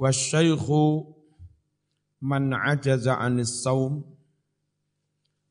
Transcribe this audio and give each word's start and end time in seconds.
Wasyaikhu 0.00 1.12
man 2.24 2.56
ajaza 2.56 3.20
anis 3.20 3.60
saum. 3.60 4.00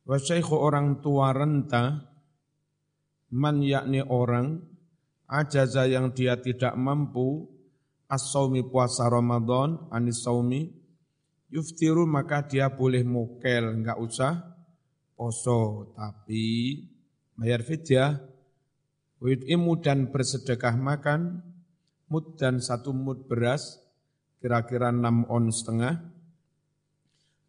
Wasyaikhu 0.02 0.58
orang 0.58 0.98
tua 0.98 1.30
renta, 1.30 2.10
man 3.30 3.62
yakni 3.62 4.02
orang, 4.02 4.58
ajaza 5.30 5.86
yang 5.86 6.10
dia 6.10 6.34
tidak 6.42 6.74
mampu, 6.74 7.46
as-saumi 8.10 8.66
puasa 8.66 9.06
Ramadan, 9.06 9.86
anis 9.94 10.26
saumi, 10.26 10.66
yuftiru 11.46 12.10
maka 12.10 12.42
dia 12.42 12.74
boleh 12.74 13.06
mokel, 13.06 13.70
enggak 13.70 14.02
usah 14.02 14.34
poso, 15.14 15.94
tapi 15.94 16.74
bayar 17.38 17.62
fidyah, 17.62 18.18
imu 19.22 19.78
dan 19.78 20.10
bersedekah 20.10 20.74
makan, 20.74 21.38
mud 22.10 22.34
dan 22.34 22.58
satu 22.58 22.90
mud 22.90 23.30
beras, 23.30 23.79
kira-kira 24.40 24.88
enam 24.88 25.28
on 25.28 25.52
setengah, 25.52 26.00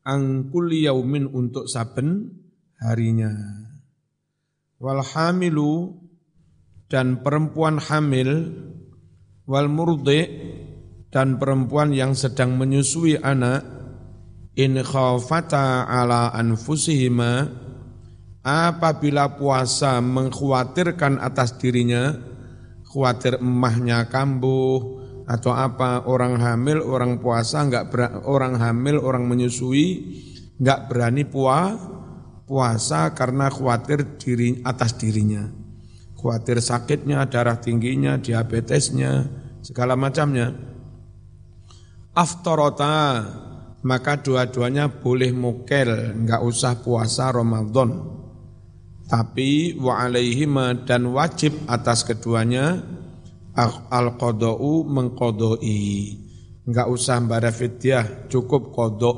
angkul 0.03 0.67
yaumin 0.75 1.23
untuk 1.31 1.71
saben 1.71 2.35
harinya. 2.83 3.31
Wal 4.75 4.99
hamilu 4.99 5.95
dan 6.91 7.23
perempuan 7.23 7.79
hamil, 7.79 8.51
wal 9.47 9.71
murdi 9.71 10.27
dan 11.07 11.39
perempuan 11.39 11.95
yang 11.95 12.11
sedang 12.11 12.59
menyusui 12.59 13.15
anak, 13.23 13.63
in 14.59 14.75
khafata 14.83 15.87
ala 15.87 16.35
anfusihima, 16.35 17.47
apabila 18.43 19.39
puasa 19.39 20.03
mengkhawatirkan 20.03 21.23
atas 21.23 21.55
dirinya, 21.55 22.11
khawatir 22.83 23.39
emahnya 23.39 24.11
kambuh, 24.11 25.00
atau 25.31 25.55
apa? 25.55 26.03
Orang 26.03 26.43
hamil 26.43 26.83
orang 26.83 27.23
puasa 27.23 27.63
nggak 27.63 27.95
orang 28.27 28.59
hamil 28.59 28.99
orang 28.99 29.23
menyusui 29.23 30.19
nggak 30.59 30.91
berani 30.91 31.23
puah 31.23 31.71
puasa 32.43 33.15
karena 33.15 33.47
khawatir 33.47 34.19
diri 34.19 34.59
atas 34.67 34.99
dirinya. 34.99 35.47
Khawatir 36.19 36.59
sakitnya 36.59 37.23
darah 37.31 37.63
tingginya 37.63 38.19
diabetesnya 38.19 39.25
segala 39.63 39.95
macamnya. 39.95 40.51
Aftarota 42.11 43.23
maka 43.81 44.19
dua-duanya 44.19 44.91
boleh 44.91 45.31
mukel 45.31 46.11
nggak 46.27 46.43
usah 46.43 46.83
puasa 46.83 47.31
Ramadan. 47.31 48.19
Tapi 49.07 49.79
wa 49.79 50.03
alaihima 50.03 50.87
dan 50.87 51.07
wajib 51.11 51.55
atas 51.71 52.03
keduanya 52.03 52.83
al-qada'u 53.57 54.87
mengkodoi. 54.87 55.83
Enggak 56.61 56.87
usah 56.87 57.17
mbara 57.19 57.51
fidyah, 57.51 58.29
cukup 58.31 58.71
kodok. 58.71 59.17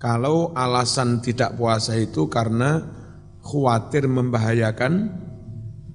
Kalau 0.00 0.56
alasan 0.56 1.20
tidak 1.20 1.60
puasa 1.60 1.96
itu 1.96 2.28
karena 2.28 2.80
khawatir 3.44 4.08
membahayakan 4.08 5.12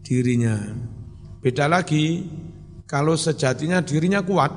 dirinya. 0.06 0.58
Beda 1.42 1.66
lagi, 1.66 2.26
kalau 2.86 3.18
sejatinya 3.18 3.82
dirinya 3.82 4.22
kuat, 4.22 4.54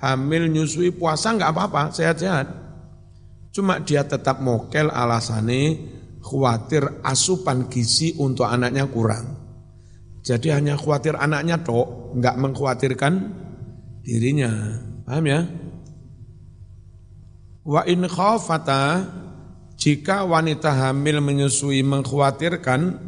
hamil 0.00 0.48
nyusui 0.48 0.92
puasa 0.92 1.36
enggak 1.36 1.52
apa-apa, 1.52 1.92
sehat-sehat. 1.92 2.48
Cuma 3.52 3.80
dia 3.80 4.04
tetap 4.04 4.44
mokel 4.44 4.92
alasannya 4.92 5.96
khawatir 6.20 7.00
asupan 7.00 7.72
gizi 7.72 8.12
untuk 8.20 8.44
anaknya 8.44 8.84
kurang. 8.88 9.45
Jadi 10.26 10.50
hanya 10.50 10.74
khawatir 10.74 11.14
anaknya 11.14 11.62
tok, 11.62 12.18
enggak 12.18 12.34
mengkhawatirkan 12.34 13.14
dirinya. 14.02 14.50
Paham 15.06 15.24
ya? 15.30 15.46
Wa 17.62 17.86
in 17.86 18.02
khafata 18.10 19.06
jika 19.78 20.26
wanita 20.26 20.74
hamil 20.74 21.22
menyusui 21.22 21.86
mengkhawatirkan 21.86 22.98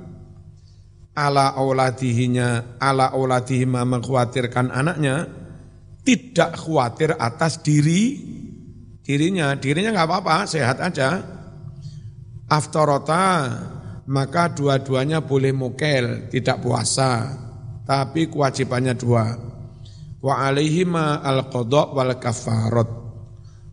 ala 1.18 1.58
auladihinya 1.58 2.78
ala 2.78 3.10
auladihima 3.10 3.82
mengkhawatirkan 3.82 4.70
anaknya 4.70 5.26
tidak 6.06 6.54
khawatir 6.54 7.18
atas 7.18 7.58
diri 7.66 8.14
dirinya 9.02 9.58
dirinya 9.58 9.90
nggak 9.90 10.06
apa-apa 10.06 10.36
sehat 10.46 10.78
aja 10.78 11.18
aftarota 12.46 13.50
maka 14.08 14.48
dua-duanya 14.48 15.20
boleh 15.20 15.52
mukel, 15.52 16.32
tidak 16.32 16.64
puasa, 16.64 17.28
tapi 17.84 18.32
kewajibannya 18.32 18.96
dua. 18.96 19.36
Wa 20.24 20.48
alaihima 20.48 21.20
al-qadha 21.20 21.92
wal 21.92 22.16
kafarat. 22.16 22.88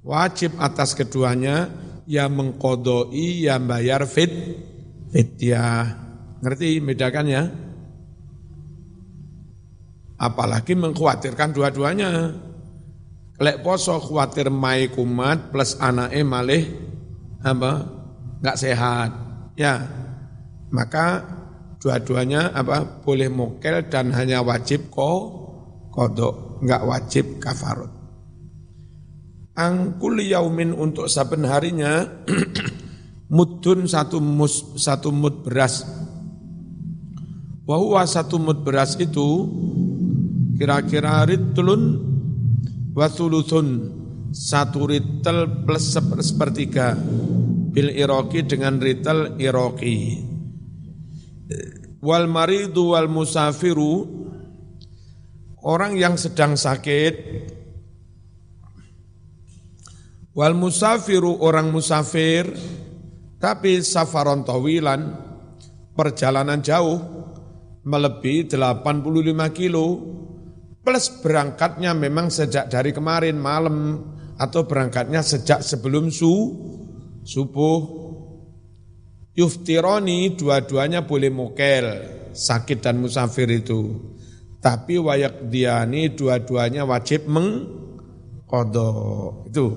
Wajib 0.06 0.60
atas 0.62 0.94
keduanya 0.94 1.72
yang 2.06 2.36
mengkodoi, 2.36 3.48
yang 3.48 3.66
bayar 3.66 4.06
fit, 4.06 4.30
fidyah. 5.10 6.04
Ngerti 6.44 6.84
bedakan 6.84 7.26
ya? 7.26 7.44
Apalagi 10.20 10.78
mengkhawatirkan 10.78 11.50
dua-duanya. 11.56 12.12
Lek 13.36 13.66
poso 13.66 14.00
khawatir 14.00 14.48
mai 14.48 14.88
kumat 14.94 15.52
plus 15.52 15.76
anake 15.82 16.22
malih 16.24 16.64
apa? 17.42 17.84
Enggak 18.40 18.60
sehat. 18.62 19.10
Ya, 19.60 20.05
maka 20.76 21.24
dua-duanya 21.80 22.52
apa 22.52 23.00
boleh 23.00 23.32
mokel 23.32 23.88
dan 23.88 24.12
hanya 24.12 24.44
wajib 24.44 24.92
ko 24.92 25.32
kodok, 25.96 26.60
enggak 26.60 26.84
wajib 26.84 27.26
kafarut. 27.40 27.94
Angkul 29.56 30.20
yaumin 30.20 30.76
untuk 30.76 31.08
saben 31.08 31.48
harinya 31.48 32.04
mudun 33.36 33.88
satu 33.88 34.20
mus, 34.20 34.76
satu 34.76 35.16
mud 35.16 35.48
beras. 35.48 35.88
Wahwa 37.64 38.04
satu 38.04 38.36
mud 38.36 38.68
beras 38.68 39.00
itu 39.00 39.48
kira-kira 40.60 41.24
ritulun 41.24 42.04
wasulusun 42.92 43.68
satu 44.36 44.92
ritel 44.92 45.64
plus 45.64 45.96
sepertiga 45.96 47.00
bil 47.72 47.88
iroki 47.96 48.44
dengan 48.44 48.84
ritel 48.84 49.40
iroki 49.40 50.35
wal 52.02 52.26
maridu 52.30 52.98
wal 52.98 53.10
musafiru 53.10 54.06
orang 55.66 55.98
yang 55.98 56.16
sedang 56.18 56.54
sakit. 56.54 57.16
Wal 60.36 60.52
musafiru 60.52 61.40
orang 61.40 61.72
musafir 61.72 62.52
tapi 63.40 63.80
safaron 63.80 64.44
tawilan 64.44 65.16
perjalanan 65.96 66.60
jauh 66.60 67.00
melebihi 67.88 68.52
85 68.52 69.58
kilo. 69.58 69.88
Plus 70.86 71.10
berangkatnya 71.24 71.98
memang 71.98 72.30
sejak 72.30 72.70
dari 72.70 72.94
kemarin 72.94 73.42
malam 73.42 74.06
atau 74.38 74.68
berangkatnya 74.70 75.26
sejak 75.26 75.66
sebelum 75.66 76.14
su 76.14 76.30
subuh 77.26 78.05
Yuftironi 79.36 80.32
dua-duanya 80.40 81.04
boleh 81.04 81.28
mokel, 81.28 81.86
sakit 82.32 82.80
dan 82.80 83.04
musafir 83.04 83.52
itu. 83.52 84.16
Tapi 84.64 84.96
wayak 84.96 85.52
diani 85.52 86.16
dua-duanya 86.16 86.88
wajib 86.88 87.28
mengkodok. 87.28 88.72
Itu. 89.52 89.68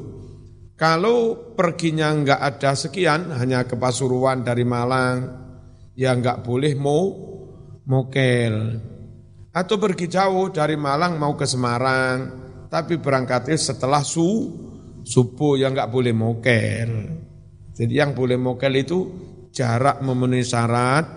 Kalau 0.79 1.35
perginya 1.59 2.15
enggak 2.15 2.39
ada 2.39 2.79
sekian, 2.79 3.35
hanya 3.35 3.67
ke 3.67 3.75
Pasuruan 3.75 4.47
dari 4.47 4.63
Malang, 4.63 5.27
ya 5.99 6.15
enggak 6.15 6.47
boleh 6.47 6.79
mau 6.79 7.11
mokel. 7.83 8.79
Atau 9.51 9.83
pergi 9.83 10.07
jauh 10.07 10.55
dari 10.55 10.79
Malang 10.79 11.19
mau 11.19 11.35
ke 11.35 11.51
Semarang, 11.51 12.31
tapi 12.71 12.95
berangkatnya 13.03 13.59
setelah 13.59 14.07
su, 14.07 14.55
subuh 15.03 15.59
yang 15.59 15.75
enggak 15.75 15.91
boleh 15.91 16.15
mokel. 16.15 16.91
Jadi 17.75 17.95
yang 17.99 18.15
boleh 18.15 18.39
mokel 18.39 18.79
itu 18.79 19.27
jarak 19.59 19.99
memenuhi 19.99 20.47
syarat 20.47 21.11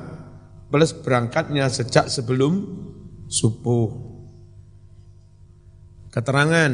plus 0.73 0.97
berangkatnya 0.97 1.69
sejak 1.69 2.09
sebelum 2.09 2.65
subuh. 3.29 4.09
Keterangan 6.09 6.71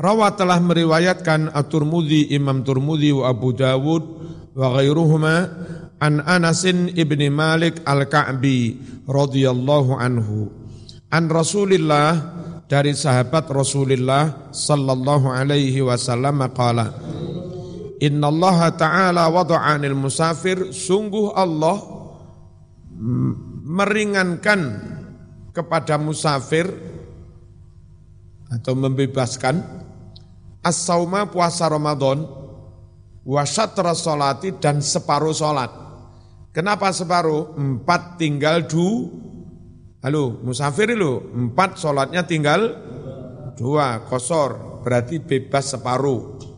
Rawat 0.00 0.40
telah 0.40 0.56
meriwayatkan 0.64 1.52
At-Turmudi, 1.52 2.32
Imam 2.32 2.64
Turmudi 2.64 3.12
wa 3.12 3.28
Abu 3.28 3.52
Dawud 3.52 4.02
wa 4.56 4.66
ghairuhuma 4.72 5.36
an 6.00 6.24
Anasin 6.24 6.88
ibni 6.96 7.28
Malik 7.28 7.84
al-Ka'bi 7.84 8.80
radhiyallahu 9.04 10.00
anhu 10.00 10.48
an 11.12 11.28
Rasulillah 11.28 12.16
dari 12.64 12.96
sahabat 12.96 13.44
Rasulullah 13.52 14.48
sallallahu 14.48 15.28
alaihi 15.28 15.84
wasallam 15.84 16.48
qala 16.56 16.96
Inna 18.00 18.32
Allah 18.32 18.72
Ta'ala 18.72 19.24
wada'anil 19.28 19.92
musafir, 19.92 20.72
sungguh 20.72 21.36
Allah 21.36 21.76
meringankan 23.68 24.60
kepada 25.52 26.00
musafir 26.00 26.64
atau 28.50 28.72
membebaskan 28.72 29.60
as-sauma 30.64 31.28
puasa 31.28 31.68
Ramadan 31.68 32.24
wa 33.20 33.42
syatra 33.44 33.92
salati 33.92 34.56
dan 34.56 34.80
separuh 34.80 35.36
salat. 35.36 35.70
Kenapa 36.50 36.90
separuh? 36.90 37.54
Empat 37.54 38.16
tinggal 38.18 38.66
du. 38.66 39.12
Halo, 40.00 40.40
musafir 40.40 40.96
lu, 40.96 41.20
empat 41.36 41.76
salatnya 41.76 42.24
tinggal 42.24 42.72
dua, 43.60 44.08
kosor, 44.08 44.80
berarti 44.80 45.20
bebas 45.20 45.76
separuh. 45.76 46.49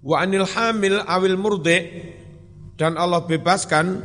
Wa 0.00 0.24
anil 0.24 0.48
hamil 0.48 1.04
awil 1.04 1.36
murde 1.36 1.78
dan 2.80 2.96
Allah 2.96 3.20
bebaskan 3.28 4.00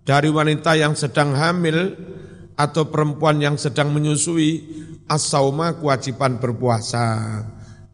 dari 0.00 0.32
wanita 0.32 0.72
yang 0.80 0.96
sedang 0.96 1.36
hamil 1.36 1.92
atau 2.56 2.88
perempuan 2.88 3.36
yang 3.36 3.60
sedang 3.60 3.92
menyusui 3.92 4.64
as-sauma 5.04 5.76
kewajiban 5.76 6.40
berpuasa. 6.40 7.44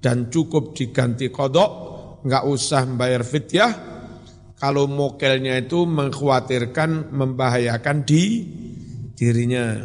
Dan 0.02 0.30
cukup 0.30 0.74
diganti 0.74 1.30
kodok 1.30 1.70
nggak 2.22 2.44
usah 2.46 2.86
membayar 2.86 3.22
fidyah. 3.26 3.72
Kalau 4.62 4.86
mokelnya 4.86 5.58
itu 5.58 5.82
mengkhawatirkan 5.82 7.10
membahayakan 7.10 8.06
di 8.06 8.46
dirinya. 9.18 9.82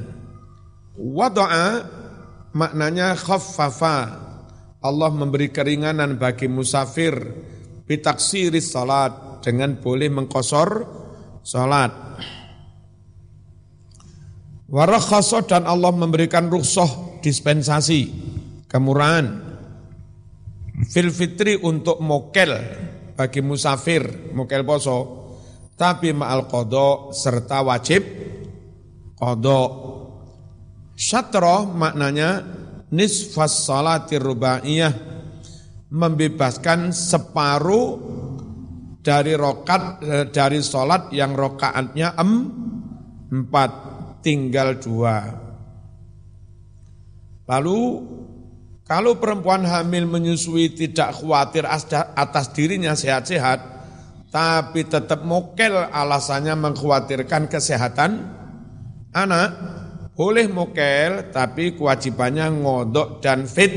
Wadoa 0.93 1.81
maknanya 2.53 3.17
khaffafa 3.17 4.26
Allah 4.83 5.09
memberi 5.09 5.49
keringanan 5.49 6.21
bagi 6.21 6.45
musafir 6.45 7.17
bitaksiri 7.87 8.61
salat 8.61 9.41
dengan 9.41 9.79
boleh 9.79 10.11
mengkosor 10.11 10.69
salat. 11.41 11.91
Warakhasoh 14.67 15.47
dan 15.47 15.63
Allah 15.63 15.95
memberikan 15.95 16.51
rukhsah 16.51 17.23
dispensasi 17.23 18.11
kemurahan. 18.67 19.47
Fil 20.91 21.09
fitri 21.09 21.57
untuk 21.57 21.97
mokel 22.03 22.53
bagi 23.17 23.41
musafir 23.41 24.29
mokel 24.35 24.61
poso. 24.67 25.25
Tapi 25.77 26.09
ma'al 26.09 26.49
kodo 26.49 27.13
serta 27.13 27.61
wajib 27.61 28.01
kodo 29.13 29.61
syatro 30.97 31.69
maknanya 31.69 32.56
nisfas 32.93 33.67
salatir 33.67 34.23
rubaiyah 34.23 34.93
membebaskan 35.91 36.91
separuh 36.91 37.87
dari 38.99 39.33
rokat 39.39 39.81
eh, 40.03 40.25
dari 40.27 40.59
solat 40.59 41.11
yang 41.15 41.31
rokaatnya 41.31 42.15
em, 42.19 42.31
empat 43.31 43.71
tinggal 44.19 44.75
dua. 44.75 45.15
Lalu 47.47 47.79
kalau 48.83 49.19
perempuan 49.19 49.63
hamil 49.67 50.07
menyusui 50.07 50.71
tidak 50.75 51.15
khawatir 51.19 51.63
atas 51.67 52.51
dirinya 52.55 52.95
sehat-sehat, 52.95 53.59
tapi 54.31 54.87
tetap 54.87 55.23
mokel 55.27 55.75
alasannya 55.75 56.55
mengkhawatirkan 56.55 57.51
kesehatan 57.51 58.31
anak, 59.11 59.49
boleh 60.17 60.49
mokel 60.49 61.29
tapi 61.29 61.77
kewajibannya 61.77 62.49
ngodok 62.65 63.21
dan 63.21 63.45
fit. 63.45 63.71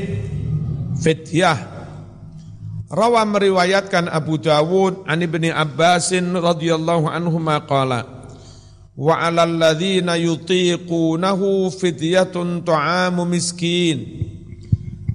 Fityah. 0.97 1.79
Rawa 2.91 3.23
meriwayatkan 3.23 4.11
Abu 4.11 4.41
Dawud 4.41 5.07
an 5.07 5.23
Ibni 5.23 5.47
Abbasin 5.47 6.35
radhiyallahu 6.35 7.07
anhu 7.07 7.39
maqala 7.39 8.03
wa 8.99 9.15
'alal 9.15 9.55
ladzina 9.55 10.19
yutiqunahu 10.19 11.71
fidyatun 11.71 12.67
ta'amu 12.67 13.23
miskin. 13.23 14.27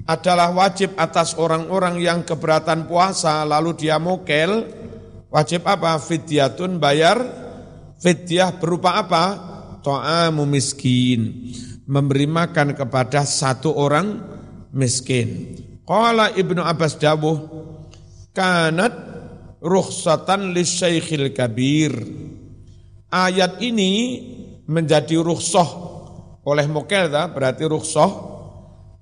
Adalah 0.07 0.55
wajib 0.55 0.95
atas 0.95 1.35
orang-orang 1.35 1.99
yang 1.99 2.23
keberatan 2.23 2.87
puasa 2.87 3.43
lalu 3.43 3.75
dia 3.75 3.99
mokel. 3.99 4.63
Wajib 5.29 5.67
apa? 5.67 5.99
Fidyatun 5.99 6.79
bayar. 6.79 7.19
Fidyah 7.99 8.57
berupa 8.57 8.97
apa 9.03 9.56
ta'amu 9.87 10.43
miskin, 10.51 11.55
memberi 11.87 12.27
makan 12.27 12.75
kepada 12.75 13.23
satu 13.23 13.71
orang 13.71 14.19
miskin. 14.75 15.55
Qala 15.87 16.35
Ibnu 16.35 16.59
Abbas 16.59 16.99
dawuh, 16.99 17.39
kanat 18.35 18.91
rukhsatan 19.63 20.51
lisyaikhil 20.51 21.31
kabir. 21.31 21.95
Ayat 23.07 23.63
ini 23.63 24.19
menjadi 24.67 25.23
rukhsah 25.23 25.71
oleh 26.43 26.67
Mukelda, 26.67 27.31
berarti 27.31 27.63
rukhsah 27.71 28.11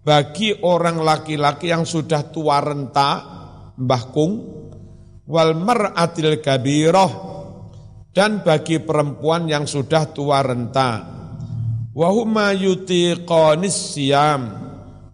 bagi 0.04 0.52
orang 0.60 1.00
laki-laki 1.00 1.72
yang 1.72 1.88
sudah 1.88 2.28
tua 2.28 2.60
renta, 2.60 3.10
mbah 3.80 4.04
kung, 4.12 4.32
wal 5.24 5.56
mar'atil 5.56 6.44
kabirah, 6.44 7.33
dan 8.14 8.46
bagi 8.46 8.78
perempuan 8.78 9.50
yang 9.50 9.66
sudah 9.66 10.14
tua 10.14 10.40
renta. 10.40 11.02
Wahuma 11.90 12.54
yutiqanis 12.54 13.98
siam. 13.98 14.54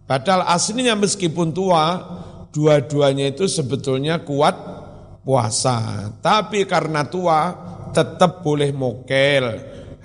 Padahal 0.05 0.45
aslinya 0.45 0.93
meskipun 0.93 1.49
tua, 1.49 1.97
dua-duanya 2.53 3.33
itu 3.33 3.49
sebetulnya 3.49 4.21
kuat 4.21 4.55
puasa. 5.25 6.09
Tapi 6.21 6.69
karena 6.69 7.05
tua, 7.09 7.39
tetap 7.89 8.45
boleh 8.45 8.69
mokel. 8.69 9.45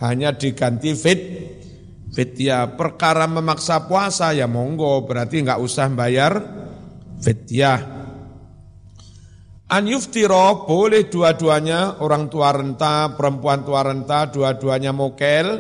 Hanya 0.00 0.32
diganti 0.36 0.92
fit. 0.96 1.20
Fit 2.12 2.32
ya 2.40 2.64
perkara 2.76 3.28
memaksa 3.28 3.84
puasa 3.84 4.32
ya 4.32 4.48
monggo, 4.48 5.04
berarti 5.04 5.44
nggak 5.44 5.60
usah 5.60 5.88
bayar 5.92 6.32
fidyah. 7.20 7.95
An 9.66 9.90
yuftiro 9.90 10.62
boleh 10.62 11.10
dua-duanya 11.10 11.98
orang 11.98 12.30
tua 12.30 12.54
renta, 12.54 13.18
perempuan 13.18 13.66
tua 13.66 13.82
renta, 13.82 14.30
dua-duanya 14.30 14.94
mokel. 14.94 15.58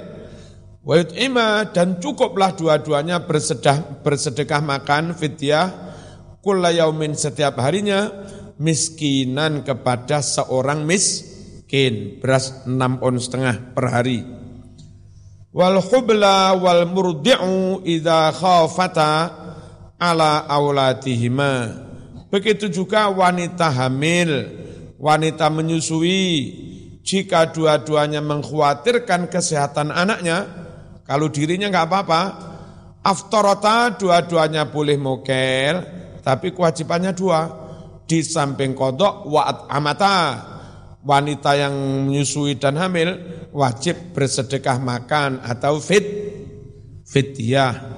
Wa 0.86 1.02
ima 1.18 1.66
dan 1.74 1.98
cukuplah 1.98 2.54
dua-duanya 2.54 3.26
bersedah, 3.26 4.06
bersedekah 4.06 4.62
makan 4.62 5.10
fidyah 5.18 5.74
kulla 6.38 6.70
yaumin 6.70 7.18
setiap 7.18 7.58
harinya 7.58 8.06
miskinan 8.62 9.66
kepada 9.66 10.22
seorang 10.22 10.86
miskin 10.86 12.22
beras 12.22 12.62
enam 12.62 13.02
on 13.02 13.18
setengah 13.18 13.74
per 13.74 13.90
hari. 13.90 14.22
Wal 15.50 15.82
hubla 15.82 16.54
wal 16.54 16.86
murdi'u 16.86 17.82
idza 17.82 18.30
khafata 18.30 19.10
ala 19.98 20.46
aulatihima 20.46 21.85
Begitu 22.36 22.68
juga 22.68 23.08
wanita 23.08 23.72
hamil, 23.72 24.28
wanita 25.00 25.48
menyusui, 25.48 26.52
jika 27.00 27.48
dua-duanya 27.48 28.20
mengkhawatirkan 28.20 29.32
kesehatan 29.32 29.88
anaknya, 29.88 30.44
kalau 31.08 31.32
dirinya 31.32 31.72
nggak 31.72 31.88
apa-apa, 31.88 32.22
aftorota 33.00 33.96
dua-duanya 33.96 34.68
boleh 34.68 35.00
mokel, 35.00 35.80
tapi 36.20 36.52
kewajibannya 36.52 37.16
dua, 37.16 37.40
di 38.04 38.20
samping 38.20 38.76
kodok 38.76 39.32
waat 39.32 39.72
amata, 39.72 40.16
wanita 41.08 41.56
yang 41.56 41.72
menyusui 42.04 42.60
dan 42.60 42.76
hamil 42.76 43.16
wajib 43.56 44.12
bersedekah 44.12 44.76
makan 44.76 45.40
atau 45.40 45.80
fit 45.80 46.04
fidyah 47.08 47.95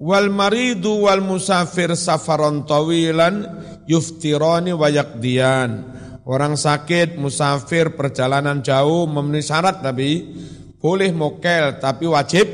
wal 0.00 0.28
maridu 0.28 1.08
wal 1.08 1.24
musafir 1.24 1.96
safaron 1.96 2.68
tawilan 2.68 3.44
yuftirani 3.88 4.76
wa 4.76 4.88
yakdian. 4.92 5.96
Orang 6.26 6.58
sakit, 6.58 7.14
musafir, 7.22 7.94
perjalanan 7.94 8.58
jauh 8.58 9.06
memenuhi 9.06 9.46
syarat 9.46 9.78
tapi 9.78 10.34
boleh 10.82 11.14
mokel 11.14 11.78
tapi 11.78 12.04
wajib 12.10 12.46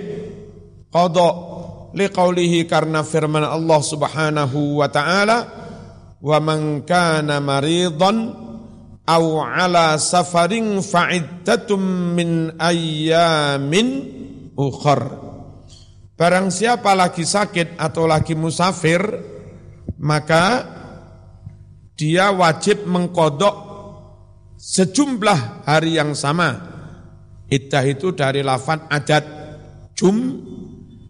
kodok. 0.93 1.51
Liqaulihi 1.93 2.65
karena 2.65 3.05
firman 3.05 3.45
Allah 3.45 3.81
subhanahu 3.85 4.81
wa 4.81 4.89
ta'ala 4.89 5.39
wa 6.25 6.39
man 6.41 6.89
kana 6.89 7.37
maridan 7.37 8.33
aw 9.05 9.25
ala 9.45 10.01
safarin 10.01 10.81
fa'iddatum 10.81 12.17
min 12.17 12.57
ayyamin 12.57 13.89
ukhar 14.57 15.32
Barang 16.23 16.55
siapa 16.55 16.95
lagi 16.95 17.26
sakit 17.26 17.83
atau 17.83 18.07
lagi 18.07 18.38
musafir, 18.38 19.02
maka 19.99 20.62
dia 21.99 22.31
wajib 22.31 22.87
mengkodok 22.87 23.57
sejumlah 24.55 25.67
hari 25.67 25.99
yang 25.99 26.14
sama. 26.14 26.62
Iddah 27.50 27.83
itu 27.91 28.14
dari 28.14 28.38
lafad 28.47 28.87
adat 28.87 29.26
jum, 29.99 30.38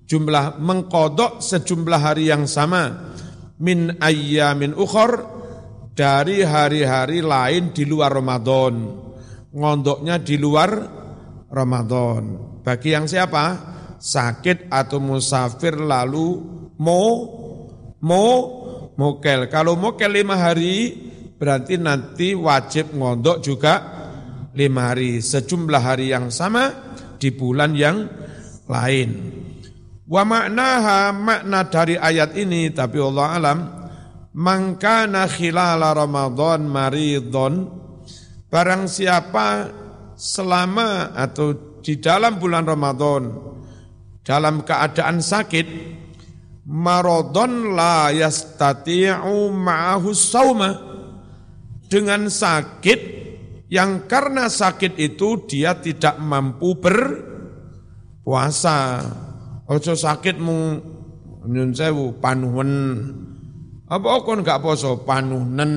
jumlah 0.08 0.56
mengkodok 0.56 1.44
sejumlah 1.44 2.00
hari 2.00 2.32
yang 2.32 2.48
sama. 2.48 3.12
Min 3.60 4.00
ayyamin 4.00 4.72
ukhor, 4.72 5.28
dari 5.92 6.40
hari-hari 6.40 7.20
lain 7.20 7.76
di 7.76 7.84
luar 7.84 8.16
Ramadan. 8.16 8.96
Ngondoknya 9.52 10.24
di 10.24 10.40
luar 10.40 10.72
Ramadan. 11.52 12.24
Bagi 12.64 12.96
yang 12.96 13.04
siapa? 13.04 13.71
Sakit 14.02 14.66
atau 14.66 14.98
musafir 14.98 15.78
lalu 15.78 16.42
mo 16.74 17.02
mo 18.02 18.26
mokel. 18.98 19.46
Kalau 19.46 19.78
mokel 19.78 20.18
lima 20.18 20.34
hari 20.34 20.90
berarti 21.38 21.78
nanti 21.78 22.34
wajib 22.34 22.90
ngondok 22.98 23.38
juga 23.38 23.74
lima 24.58 24.90
hari. 24.90 25.22
Sejumlah 25.22 25.82
hari 25.82 26.10
yang 26.10 26.34
sama 26.34 26.74
di 27.22 27.30
bulan 27.30 27.78
yang 27.78 28.10
lain. 28.66 29.10
Wa 30.10 30.26
maknaha 30.26 31.14
makna 31.14 31.70
dari 31.70 31.94
ayat 31.94 32.34
ini 32.34 32.74
tapi 32.74 32.98
Allah 32.98 33.26
alam 33.38 33.58
mangkana 34.34 35.30
khilala 35.30 35.94
Ramadan 35.94 36.66
maridon 36.66 37.70
barang 38.50 38.84
siapa 38.90 39.70
selama 40.18 41.16
atau 41.16 41.80
di 41.80 41.96
dalam 41.96 42.36
bulan 42.36 42.68
Ramadan 42.68 43.51
dalam 44.22 44.62
keadaan 44.62 45.18
sakit 45.18 45.66
marodon 46.66 47.74
la 47.74 48.10
yastati'u 48.14 49.50
ma'ahu 49.50 50.14
sauma 50.14 50.70
dengan 51.90 52.30
sakit 52.30 53.22
yang 53.72 54.04
karena 54.04 54.52
sakit 54.52 55.00
itu 55.00 55.48
dia 55.48 55.80
tidak 55.80 56.20
mampu 56.20 56.76
berpuasa. 56.76 59.00
Ojo 59.64 59.96
sakit 59.96 60.36
mu 60.36 60.76
nyun 61.48 61.72
sewu 61.72 62.20
panuhen. 62.20 62.68
Apa 63.88 64.20
kon 64.24 64.44
gak 64.44 64.60
poso 64.60 65.00
panunen. 65.08 65.72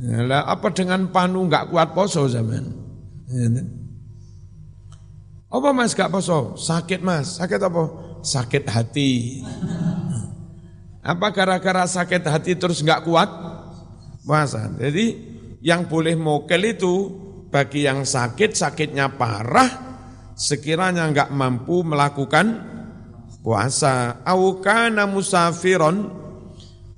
Lah 0.00 0.48
apa 0.48 0.72
dengan 0.72 1.12
panu 1.12 1.44
gak 1.44 1.68
kuat 1.68 1.92
poso 1.92 2.24
zaman? 2.24 2.72
Apa 5.48 5.72
mas 5.72 5.96
gak 5.96 6.12
poso? 6.12 6.60
Sakit 6.60 7.00
mas. 7.00 7.40
Sakit 7.40 7.60
apa? 7.64 7.82
Sakit 8.20 8.64
hati. 8.68 9.40
Apa 11.00 11.32
gara-gara 11.32 11.88
sakit 11.88 12.20
hati 12.20 12.52
terus 12.60 12.84
gak 12.84 13.08
kuat? 13.08 13.32
Puasa. 14.28 14.68
Jadi 14.76 15.16
yang 15.64 15.88
boleh 15.88 16.14
mokel 16.20 16.76
itu 16.76 17.08
bagi 17.48 17.88
yang 17.88 18.04
sakit, 18.04 18.52
sakitnya 18.52 19.16
parah, 19.16 19.70
sekiranya 20.36 21.08
nggak 21.08 21.30
mampu 21.32 21.80
melakukan 21.80 22.46
puasa. 23.40 24.20
Awukana 24.20 25.08
musafiron, 25.08 26.12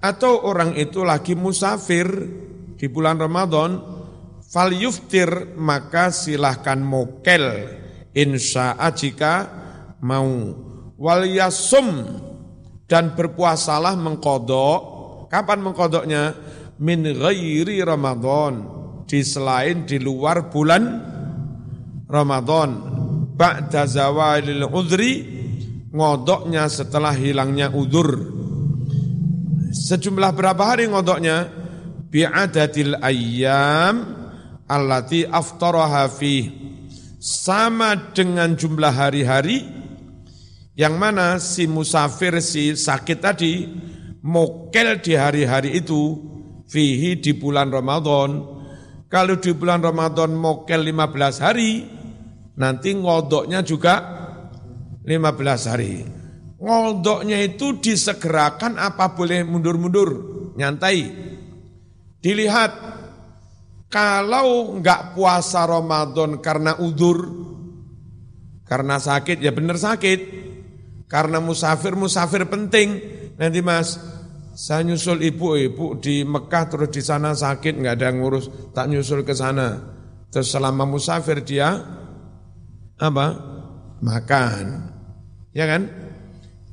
atau 0.02 0.42
orang 0.42 0.74
itu 0.74 1.06
lagi 1.06 1.38
musafir 1.38 2.10
di 2.74 2.86
bulan 2.90 3.22
Ramadan, 3.22 3.78
fal 4.42 4.74
yuftir 4.74 5.54
maka 5.54 6.10
silahkan 6.10 6.82
mokel 6.82 7.78
insya'a 8.14 8.88
jika 8.94 9.34
mau. 10.02 10.54
Wal 11.00 11.24
yasum 11.32 12.04
dan 12.84 13.16
berpuasalah 13.16 13.96
mengkodok. 13.96 14.80
Kapan 15.32 15.60
mengkodoknya? 15.64 16.22
Min 16.82 17.06
ghairi 17.06 17.80
Ramadan. 17.80 18.78
Di 19.08 19.24
selain 19.24 19.88
di 19.88 19.96
luar 19.96 20.52
bulan 20.52 20.82
Ramadan. 22.10 22.70
Ba'da 23.34 23.88
zawalil 23.88 24.68
udri 24.68 25.12
ngodoknya 25.88 26.68
setelah 26.68 27.16
hilangnya 27.16 27.72
udur. 27.72 28.36
Sejumlah 29.70 30.36
berapa 30.36 30.60
hari 30.60 30.90
ngodoknya? 30.90 31.48
Bi'adatil 32.10 32.98
ayyam 33.00 34.02
allati 34.66 35.22
aftaraha 35.24 36.10
fih 36.10 36.59
sama 37.20 38.16
dengan 38.16 38.56
jumlah 38.56 38.96
hari-hari 38.96 39.68
yang 40.72 40.96
mana 40.96 41.36
si 41.36 41.68
musafir 41.68 42.40
si 42.40 42.72
sakit 42.72 43.18
tadi 43.20 43.68
mokel 44.24 45.04
di 45.04 45.12
hari-hari 45.12 45.76
itu 45.76 46.16
fihi 46.64 47.20
di 47.20 47.36
bulan 47.36 47.68
Ramadan. 47.68 48.58
Kalau 49.10 49.36
di 49.36 49.52
bulan 49.52 49.84
Ramadan 49.84 50.32
mokel 50.32 50.86
15 50.86 51.44
hari, 51.44 51.84
nanti 52.56 52.96
ngodoknya 52.96 53.60
juga 53.66 53.94
15 55.04 55.68
hari. 55.68 55.94
Ngodoknya 56.56 57.42
itu 57.42 57.82
disegerakan 57.82 58.78
apa 58.78 59.12
boleh 59.12 59.42
mundur-mundur, 59.44 60.10
nyantai. 60.54 61.10
Dilihat 62.22 62.99
kalau 63.90 64.78
enggak 64.78 65.18
puasa 65.18 65.66
Ramadan 65.66 66.38
karena 66.38 66.78
udur, 66.78 67.26
karena 68.70 69.02
sakit, 69.02 69.42
ya 69.42 69.50
benar 69.50 69.82
sakit. 69.82 70.20
Karena 71.10 71.42
musafir, 71.42 71.98
musafir 71.98 72.46
penting. 72.46 73.02
Nanti 73.34 73.58
mas, 73.66 73.98
saya 74.54 74.86
nyusul 74.86 75.26
ibu, 75.26 75.58
ibu 75.58 75.98
di 75.98 76.22
Mekah 76.22 76.70
terus 76.70 76.94
di 76.94 77.02
sana 77.02 77.34
sakit, 77.34 77.82
enggak 77.82 77.98
ada 77.98 78.14
ngurus, 78.14 78.70
tak 78.70 78.86
nyusul 78.86 79.26
ke 79.26 79.34
sana. 79.34 79.74
Terus 80.30 80.54
selama 80.54 80.86
musafir 80.86 81.42
dia 81.42 81.74
apa? 82.94 83.26
Makan. 83.98 84.64
Ya 85.50 85.66
kan? 85.66 85.90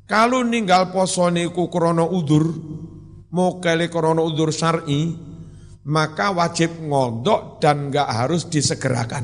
Kalau 0.05 0.45
ninggal 0.45 0.93
poso 0.93 1.33
niku 1.33 1.65
krono 1.65 2.05
udur, 2.13 2.45
mau 3.33 3.57
kali 3.57 3.89
krono 3.89 4.21
udur 4.21 4.53
syar'i, 4.53 5.17
maka 5.87 6.35
wajib 6.35 6.83
ngodok 6.83 7.63
dan 7.63 7.87
enggak 7.87 8.11
harus 8.11 8.51
disegerakan. 8.51 9.23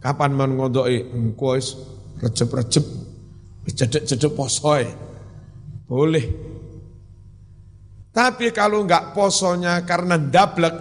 Kapan 0.00 0.32
mau 0.36 0.48
ngodoi? 0.48 1.12
Engko 1.12 1.56
recep-recep, 2.20 2.84
cedek-cedek 3.68 4.32
posoy. 4.36 4.84
Boleh. 5.88 6.24
Tapi 8.12 8.52
kalau 8.52 8.84
enggak 8.84 9.16
posonya 9.16 9.80
karena 9.88 10.20
dablek, 10.20 10.76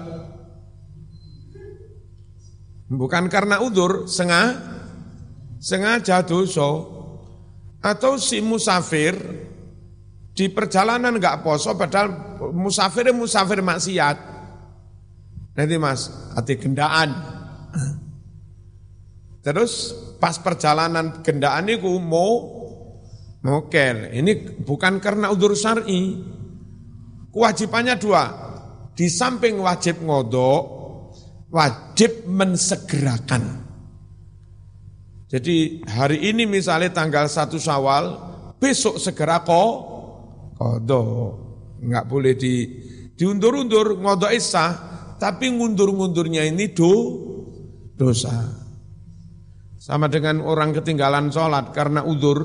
bukan 2.91 3.31
karena 3.31 3.63
udur, 3.63 4.11
sengaja, 4.11 4.59
sengaja 5.59 6.23
dosa, 6.27 6.67
atau 7.79 8.19
si 8.19 8.43
musafir 8.43 9.15
di 10.39 10.47
perjalanan 10.47 11.19
enggak 11.19 11.43
poso 11.43 11.75
padahal 11.75 12.39
musafir 12.55 13.11
musafir 13.11 13.59
maksiat. 13.59 14.17
Nanti 15.59 15.75
mas, 15.75 16.07
hati 16.31 16.55
gendaan. 16.55 17.11
Terus 19.43 19.91
pas 20.15 20.39
perjalanan 20.39 21.19
gendaan 21.19 21.67
itu 21.67 21.91
mau 21.99 22.55
mokel. 23.43 24.15
Ini 24.15 24.63
bukan 24.63 25.03
karena 25.03 25.27
udur 25.27 25.59
syar'i. 25.59 26.23
Kewajibannya 27.35 27.99
dua. 27.99 28.23
Di 28.95 29.11
samping 29.11 29.59
wajib 29.59 29.99
ngodok, 29.99 30.63
wajib 31.51 32.31
mensegerakan. 32.31 33.67
Jadi 35.27 35.83
hari 35.83 36.31
ini 36.31 36.47
misalnya 36.47 36.95
tanggal 36.95 37.27
satu 37.27 37.59
Syawal, 37.59 38.15
besok 38.55 38.95
segera 38.95 39.43
kok 39.43 39.98
kodok. 40.59 41.31
Enggak 41.79 42.05
boleh 42.11 42.35
di 42.35 42.67
diundur-undur, 43.15 43.95
ngodok 44.03 44.31
isah, 44.35 44.71
tapi 45.15 45.47
ngundur-ngundurnya 45.55 46.43
ini 46.43 46.75
do, 46.75 46.91
dosa. 47.95 48.35
Sama 49.79 50.11
dengan 50.11 50.43
orang 50.43 50.75
ketinggalan 50.75 51.31
sholat 51.31 51.71
karena 51.71 52.03
udur, 52.03 52.39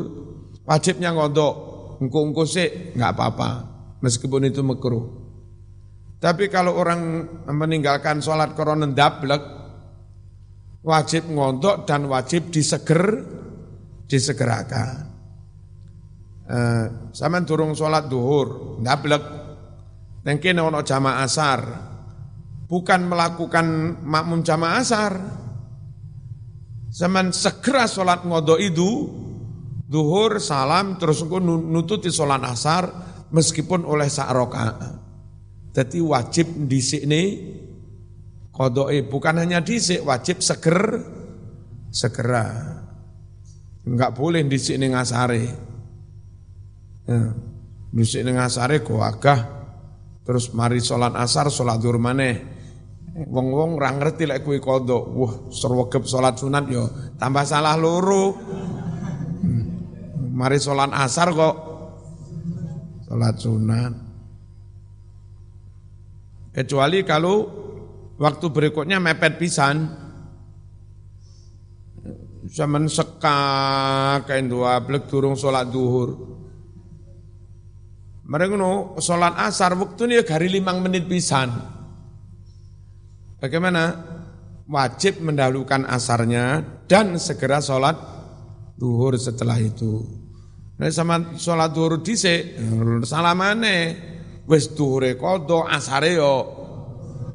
wajibnya 0.62 1.10
ngodok, 1.10 1.54
engkau-engkau 1.98 2.46
sih, 2.46 2.94
enggak 2.94 3.18
apa-apa, 3.18 3.50
meskipun 3.98 4.46
itu 4.46 4.62
makruh. 4.62 5.26
Tapi 6.22 6.46
kalau 6.46 6.78
orang 6.78 7.26
meninggalkan 7.50 8.22
sholat 8.22 8.54
korona 8.54 8.86
dablek, 8.86 9.42
wajib 10.86 11.26
ngodok 11.26 11.84
dan 11.84 12.06
wajib 12.06 12.54
diseger, 12.54 13.18
disegerakan 14.06 15.03
eh, 16.48 16.84
sampean 17.12 17.44
durung 17.48 17.72
sholat 17.72 18.08
duhur, 18.08 18.78
ndablek. 18.80 19.24
Neng 20.24 20.40
kene 20.40 20.64
ono 20.64 20.80
jamaah 20.80 21.20
asar. 21.20 21.60
Bukan 22.64 23.00
melakukan 23.08 24.00
makmum 24.00 24.40
jamaah 24.40 24.76
asar. 24.80 25.12
Zaman 26.94 27.34
segera 27.34 27.84
sholat 27.84 28.24
ngodo 28.24 28.56
itu, 28.56 29.10
duhur, 29.84 30.40
salam, 30.40 30.96
terus 30.96 31.26
nututi 31.28 32.08
sholat 32.08 32.40
asar, 32.46 32.84
meskipun 33.34 33.84
oleh 33.84 34.06
sak 34.08 34.30
Jadi 35.74 35.98
wajib 35.98 36.70
di 36.70 36.78
sini 36.78 37.22
kodoi 38.54 39.02
bukan 39.10 39.42
hanya 39.42 39.58
disik, 39.58 40.06
wajib 40.06 40.38
seger, 40.38 41.02
segera. 41.90 42.46
Enggak 43.84 44.14
boleh 44.14 44.46
di 44.46 44.56
sini 44.56 44.86
ngasare. 44.88 45.73
Ya. 47.04 47.36
Bisik 47.94 48.26
ning 48.26 48.40
asare 48.40 48.82
agah 48.82 49.40
terus 50.24 50.50
mari 50.50 50.80
sholat 50.82 51.14
asar 51.14 51.52
sholat 51.52 51.78
zuhur 51.78 52.00
maneh. 52.00 52.42
Wong-wong 53.14 53.78
ora 53.78 53.94
ngerti 53.94 54.26
lek 54.26 54.42
kuwi 54.42 54.58
kodok. 54.58 55.04
Wah, 55.14 55.34
serwegep 55.54 56.02
sholat 56.02 56.34
sunat 56.34 56.66
yo 56.66 56.90
tambah 57.14 57.46
salah 57.46 57.78
loro. 57.78 58.34
Mari 60.34 60.58
sholat 60.58 60.90
asar 60.90 61.30
kok 61.30 61.56
sholat 63.06 63.34
sunat. 63.38 63.92
Kecuali 66.54 67.06
kalau 67.06 67.46
waktu 68.18 68.46
berikutnya 68.50 68.98
mepet 68.98 69.38
pisan, 69.38 69.90
zaman 72.50 72.90
seka 72.90 73.38
kain 74.26 74.50
dua 74.50 74.82
blek 74.82 75.06
durung 75.06 75.38
sholat 75.38 75.70
duhur. 75.70 76.42
Mereka 78.24 78.56
no 78.56 78.96
sholat 79.04 79.36
asar 79.36 79.76
waktu 79.76 80.08
ini 80.08 80.14
gari 80.24 80.48
limang 80.48 80.80
menit 80.80 81.04
pisan. 81.04 81.52
Bagaimana? 83.36 84.12
Wajib 84.64 85.20
mendahulukan 85.20 85.84
asarnya 85.84 86.64
dan 86.88 87.20
segera 87.20 87.60
sholat 87.60 88.00
duhur 88.80 89.12
setelah 89.20 89.60
itu. 89.60 90.00
Nah 90.80 90.88
sama 90.88 91.36
sholat 91.36 91.68
duhur 91.76 92.00
dise, 92.00 92.56
salamane, 93.04 93.76
wes 94.48 94.72
duhure 94.72 95.20
kodok, 95.20 95.68
asare 95.68 96.16
yo 96.16 96.34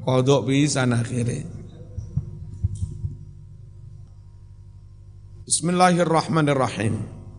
kodok 0.01 0.49
bisa 0.49 0.89
akhirnya. 0.89 1.45
Bismillahirrahmanirrahim. 5.45 6.93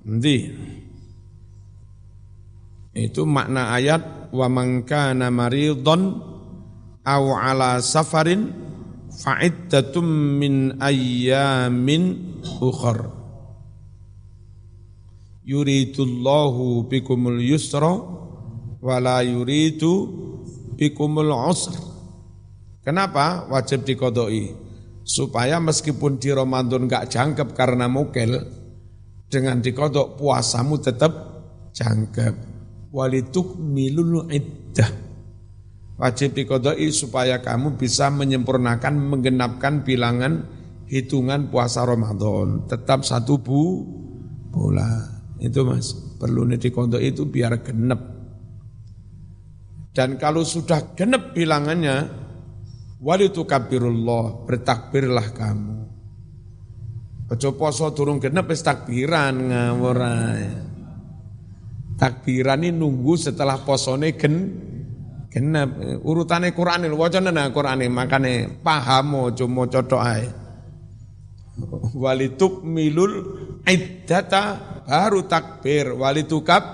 Nanti. 0.07 0.39
Itu 2.91 3.23
makna 3.23 3.71
ayat 3.71 4.35
wa 4.35 4.51
man 4.51 4.83
kana 4.83 5.31
maridun 5.31 6.19
aw 7.07 7.25
ala 7.39 7.79
safarin 7.79 8.51
fa'iddatum 9.15 10.07
min 10.39 10.55
ayyamin 10.83 12.35
ukhra. 12.59 13.15
Yuridullahu 15.47 16.91
bikumul 16.91 17.39
yusra 17.39 17.95
wa 18.83 18.97
la 18.99 19.23
yuridu 19.23 20.11
bikumul 20.75 21.31
usra. 21.31 21.79
Kenapa 22.83 23.47
wajib 23.47 23.87
dikodoi? 23.87 24.51
Supaya 25.07 25.59
meskipun 25.59 26.23
di 26.23 26.31
Ramadan 26.31 26.87
gak 26.87 27.11
jangkep 27.11 27.55
karena 27.55 27.91
mukel, 27.91 28.41
dengan 29.31 29.63
dikodok 29.63 30.19
puasamu 30.19 30.79
tetap 30.83 31.13
jangkep 31.75 32.50
walituk 32.91 33.59
milul 33.59 34.27
iddah. 34.31 34.91
Wajib 36.01 36.33
dikodoi 36.33 36.89
supaya 36.91 37.45
kamu 37.45 37.77
bisa 37.77 38.09
menyempurnakan, 38.09 38.97
menggenapkan 38.97 39.85
bilangan 39.85 40.49
hitungan 40.89 41.53
puasa 41.53 41.85
Ramadan. 41.85 42.65
Tetap 42.67 43.05
satu 43.05 43.37
bu 43.37 43.85
bola. 44.49 45.21
Itu 45.41 45.65
mas, 45.65 45.93
perlu 46.17 46.49
dikodoi 46.49 47.13
itu 47.13 47.29
biar 47.29 47.61
genep. 47.61 48.01
Dan 49.93 50.17
kalau 50.17 50.41
sudah 50.41 50.97
genep 50.97 51.37
bilangannya, 51.37 52.09
walitukabirullah, 53.01 54.49
bertakbirlah 54.49 55.29
kamu. 55.37 55.79
Ojo 57.31 57.55
poso 57.55 57.87
turun 57.95 58.19
genep 58.19 58.51
wis 58.51 58.65
takbiran 58.67 59.53
ngawur 59.53 60.01
takbiran 62.01 62.65
ini 62.65 62.73
nunggu 62.73 63.21
setelah 63.21 63.61
posone 63.61 64.17
gen 64.17 64.35
genep. 65.29 66.01
Urutane 66.01 66.57
Quran 66.57 66.89
lho 66.89 66.97
waca 66.97 67.21
nang 67.21 67.53
Quran 67.53 67.85
makane 67.93 68.65
paham 68.65 69.29
cuma 69.37 69.69
cocok 69.69 70.03
ae. 70.03 70.25
Walituk 71.93 72.65
milul 72.65 73.13
iddata 73.69 74.57
baru 74.89 75.29
takbir. 75.29 75.93
Walitukab 75.93 76.65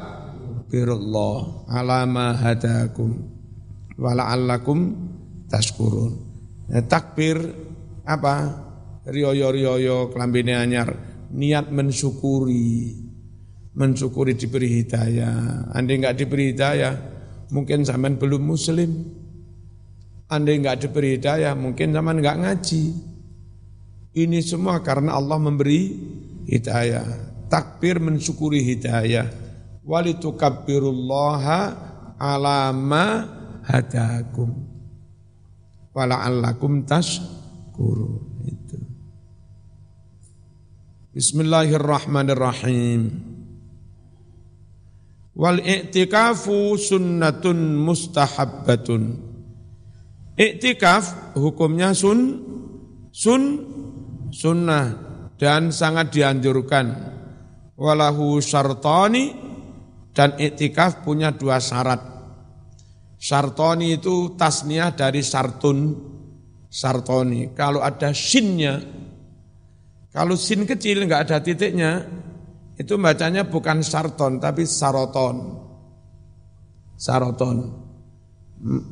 birullah 0.71 1.67
alama 1.75 2.39
hadakum 2.39 3.15
wala'allakum 3.99 4.79
taskurun 5.51 6.15
ya, 6.71 6.87
takbir 6.87 7.43
apa? 8.07 8.63
Riyoyo-riyoyo 9.07 10.11
kelambine 10.11 10.55
anyar. 10.59 10.91
Niat 11.31 11.71
mensyukuri 11.75 13.06
mensyukuri 13.77 14.33
diberi 14.35 14.83
hidayah. 14.83 15.71
Andai 15.77 16.01
enggak 16.01 16.17
diberi 16.17 16.57
hidayah, 16.57 16.97
mungkin 17.53 17.85
zaman 17.85 18.17
belum 18.17 18.41
muslim. 18.43 19.05
Andai 20.33 20.57
enggak 20.59 20.81
diberi 20.83 21.21
hidayah, 21.21 21.55
mungkin 21.55 21.93
zaman 21.93 22.19
enggak 22.19 22.41
ngaji. 22.41 22.85
Ini 24.17 24.41
semua 24.41 24.81
karena 24.81 25.13
Allah 25.13 25.37
memberi 25.37 25.93
hidayah. 26.49 27.05
Takbir 27.53 28.01
mensyukuri 28.01 28.65
hidayah. 28.65 29.29
Walitukabbirullaha 29.85 31.61
ala 32.17 32.73
ma 32.73 33.29
hadakum. 33.69 34.57
Wala'allakum 35.93 36.89
tashkurun. 36.89 38.25
Itu. 38.49 38.81
Bismillahirrahmanirrahim. 41.13 43.36
Wal 45.37 45.61
i'tikafu 45.61 46.81
sunnatun 46.81 47.77
mustahabbatun. 47.77 49.03
Iktikaf 50.37 51.37
hukumnya 51.37 51.93
sun 51.93 52.41
sun 53.13 53.43
sunnah 54.33 54.97
dan 55.37 55.69
sangat 55.73 56.13
dianjurkan. 56.13 57.17
Walahu 57.77 58.41
syartani 58.41 59.37
dan 60.17 60.41
iktikaf 60.41 61.05
punya 61.05 61.37
dua 61.37 61.61
syarat. 61.61 62.01
Syartoni 63.17 63.97
itu 63.97 64.37
tasniah 64.37 64.93
dari 64.93 65.21
sartun, 65.21 65.93
sartoni. 66.69 67.53
Kalau 67.53 67.81
ada 67.85 68.13
sinnya, 68.13 68.81
kalau 70.13 70.37
sin 70.37 70.65
kecil 70.65 71.05
nggak 71.05 71.29
ada 71.29 71.41
titiknya, 71.41 72.05
itu 72.77 72.95
bacanya 73.01 73.49
bukan 73.49 73.81
sarton 73.81 74.37
tapi 74.37 74.69
saroton. 74.69 75.65
Saroton. 76.97 77.57
Hmm. 78.61 78.85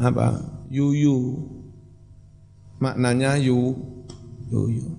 Apa? 0.00 0.40
Yuyu. 0.72 1.44
Maknanya 2.80 3.36
yu 3.40 3.76
yuyu. 4.50 4.96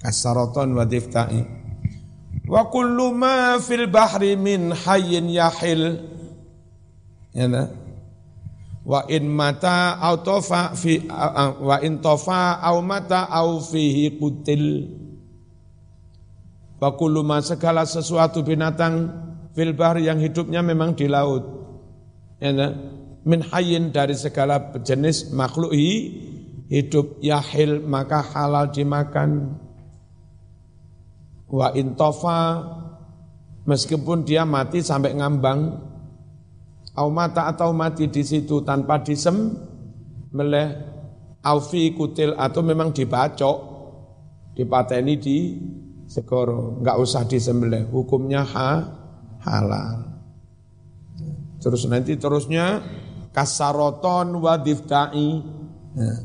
Kasaroton 0.00 0.76
wa 0.76 0.84
difta'i. 0.84 1.40
Wa 2.46 2.68
kullu 2.70 3.10
ma 3.16 3.58
fil 3.58 3.88
bahri 3.88 4.36
min 4.36 4.72
hayyin 4.72 5.28
yahil. 5.32 6.00
Ya 7.36 7.46
nah? 7.48 7.68
Wa 8.86 9.02
in 9.10 9.26
mata 9.26 9.98
au 9.98 10.22
tofa 10.22 10.70
fi 10.78 11.02
wa 11.58 11.76
in 11.82 11.98
tofa 11.98 12.62
au 12.62 12.80
mata 12.86 13.26
au 13.26 13.58
fihi 13.58 14.14
kutil. 14.14 14.86
Wakuluma 16.76 17.40
segala 17.40 17.88
sesuatu 17.88 18.44
binatang 18.44 19.08
fil 19.56 19.72
yang 20.04 20.20
hidupnya 20.20 20.60
memang 20.60 20.92
di 20.92 21.08
laut. 21.08 21.44
Ya, 22.36 22.52
min 23.24 23.40
hayyin 23.40 23.96
dari 23.96 24.12
segala 24.12 24.76
jenis 24.84 25.32
makhluk 25.32 25.72
hidup 26.68 27.16
yahil 27.24 27.80
maka 27.80 28.20
halal 28.20 28.68
dimakan. 28.68 29.56
Wa 31.48 31.72
intofa 31.72 32.60
meskipun 33.64 34.28
dia 34.28 34.44
mati 34.44 34.84
sampai 34.84 35.16
ngambang 35.16 35.80
au 36.96 37.08
mata 37.08 37.48
atau 37.48 37.72
mati 37.72 38.12
di 38.12 38.20
situ 38.20 38.60
tanpa 38.66 39.00
disem 39.00 39.54
meleh 40.34 40.68
au 41.40 41.58
fi 41.62 41.94
kutil 41.94 42.34
atau 42.34 42.60
memang 42.60 42.90
dibacok 42.90 43.56
dipateni 44.58 45.14
di 45.20 45.38
segoro, 46.06 46.78
nggak 46.80 46.96
usah 47.02 47.26
disembelih, 47.26 47.90
hukumnya 47.90 48.46
ha, 48.46 48.70
halal. 49.42 50.16
Terus 51.60 51.82
nanti 51.90 52.14
terusnya 52.14 52.78
kasaroton 53.34 54.38
wadiftai. 54.38 55.30
Nah, 55.98 56.18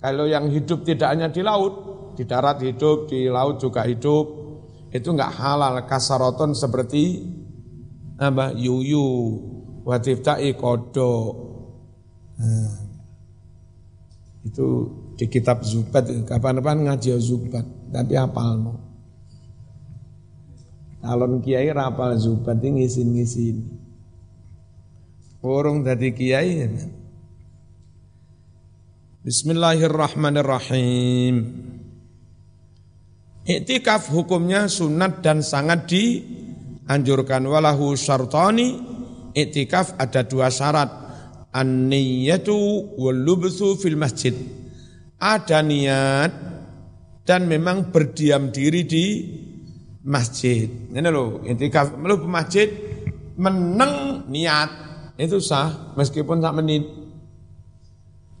kalau 0.00 0.24
yang 0.24 0.48
hidup 0.48 0.82
tidak 0.88 1.12
hanya 1.12 1.28
di 1.28 1.44
laut, 1.44 1.74
di 2.16 2.24
darat 2.24 2.64
hidup, 2.64 3.06
di 3.06 3.28
laut 3.28 3.60
juga 3.60 3.84
hidup, 3.84 4.26
itu 4.88 5.08
nggak 5.12 5.32
halal. 5.36 5.84
Kasaroton 5.84 6.56
seperti 6.56 7.28
apa? 8.16 8.56
Yuyu, 8.56 9.06
wadiftai 9.84 10.56
kodok. 10.56 11.32
Nah, 12.40 12.72
itu 14.48 14.66
di 15.20 15.28
kitab 15.28 15.60
Zubat, 15.60 16.08
kapan-kapan 16.24 16.88
ngaji 16.88 17.20
Zubat, 17.20 17.68
tapi 17.92 18.16
apal 18.16 18.88
no. 21.02 21.08
Alon 21.08 21.40
kiai 21.40 21.72
rapal 21.72 22.20
zubat 22.20 22.60
ngisin-ngisin. 22.60 23.64
Orang 25.40 25.80
dari 25.84 26.12
kiai. 26.12 26.68
Bismillahirrahmanirrahim. 29.24 31.44
Iktikaf 33.44 34.08
hukumnya 34.12 34.68
sunat 34.68 35.24
dan 35.24 35.40
sangat 35.40 35.88
dianjurkan 35.88 37.48
walahu 37.48 37.96
syartani 37.96 38.76
iktikaf 39.34 39.96
ada 39.96 40.28
dua 40.28 40.52
syarat 40.52 40.92
an-niyatu 41.50 42.54
wal 43.00 43.26
fil 43.80 43.96
masjid 43.98 44.36
ada 45.18 45.62
niat 45.64 46.30
dan 47.24 47.48
memang 47.48 47.90
berdiam 47.90 48.52
diri 48.52 48.84
di 48.86 49.06
masjid. 50.04 50.68
Ini 50.68 51.08
loh, 51.12 51.44
intikaf 51.44 51.96
melu 51.96 52.24
masjid 52.24 52.68
meneng 53.36 54.24
niat 54.28 54.70
itu 55.20 55.40
sah 55.40 55.92
meskipun 55.96 56.40
sak 56.40 56.56
menit. 56.56 56.84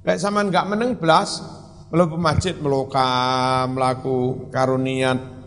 Lek 0.00 0.16
sampean 0.16 0.48
enggak 0.48 0.68
meneng 0.68 0.96
belas 0.96 1.44
melu 1.92 2.16
masjid 2.16 2.56
meloka 2.56 3.64
melaku 3.68 4.48
karo 4.48 4.80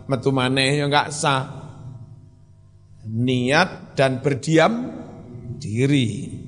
metu 0.04 0.30
maneh 0.30 0.78
ya 0.78 0.86
enggak 0.86 1.10
sah. 1.10 1.62
Niat 3.04 3.98
dan 3.98 4.24
berdiam 4.24 4.88
diri. 5.60 6.40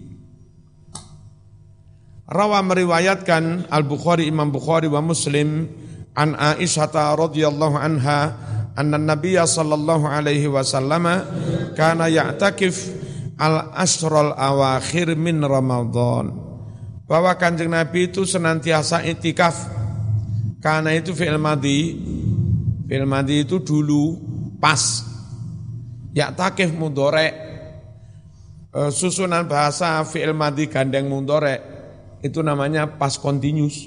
Rawa 2.26 2.58
meriwayatkan 2.64 3.70
Al-Bukhari 3.70 4.26
Imam 4.26 4.50
Bukhari 4.50 4.90
wa 4.90 4.98
Muslim 4.98 5.70
an 6.16 6.34
Aisyah 6.34 7.14
radhiyallahu 7.14 7.76
anha 7.78 8.34
anna 8.76 9.00
Nabiya 9.00 9.48
sallallahu 9.48 10.04
alaihi 10.04 10.46
wasallam 10.52 11.08
kana 11.72 12.12
ya'takif 12.12 12.92
al 13.40 13.72
asral 13.72 14.36
awakhir 14.36 15.16
min 15.16 15.40
Ramadan. 15.40 16.44
Bahwa 17.06 17.32
kanjeng 17.38 17.72
Nabi 17.72 18.12
itu 18.12 18.28
senantiasa 18.28 19.06
itikaf. 19.06 19.72
Karena 20.58 20.90
itu 20.92 21.14
fi'il 21.14 21.38
madhi. 21.38 21.94
Fi'il 22.90 23.06
madhi 23.06 23.46
itu 23.46 23.62
dulu 23.62 24.18
pas. 24.58 25.06
Ya'takif 26.16 26.74
mudore 26.74 27.28
e, 28.74 28.80
susunan 28.90 29.46
bahasa 29.46 30.02
fi'il 30.02 30.34
madhi 30.34 30.66
gandeng 30.66 31.06
mudore 31.06 31.62
itu 32.26 32.42
namanya 32.42 32.98
pas 32.98 33.14
continuous. 33.14 33.86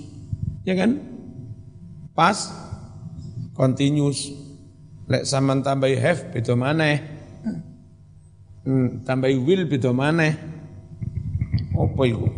Ya 0.64 0.80
kan? 0.80 1.04
Pas 2.16 2.48
continuous 3.52 4.49
lek 5.10 5.26
sampean 5.26 5.66
tambahi 5.66 5.98
have 5.98 6.30
beda 6.30 6.54
maneh 6.54 6.98
hmm, 8.64 9.02
tambahi 9.04 9.36
will 9.42 9.66
beda 9.66 9.90
maneh 9.90 10.34
apa 11.74 12.04
iku 12.06 12.30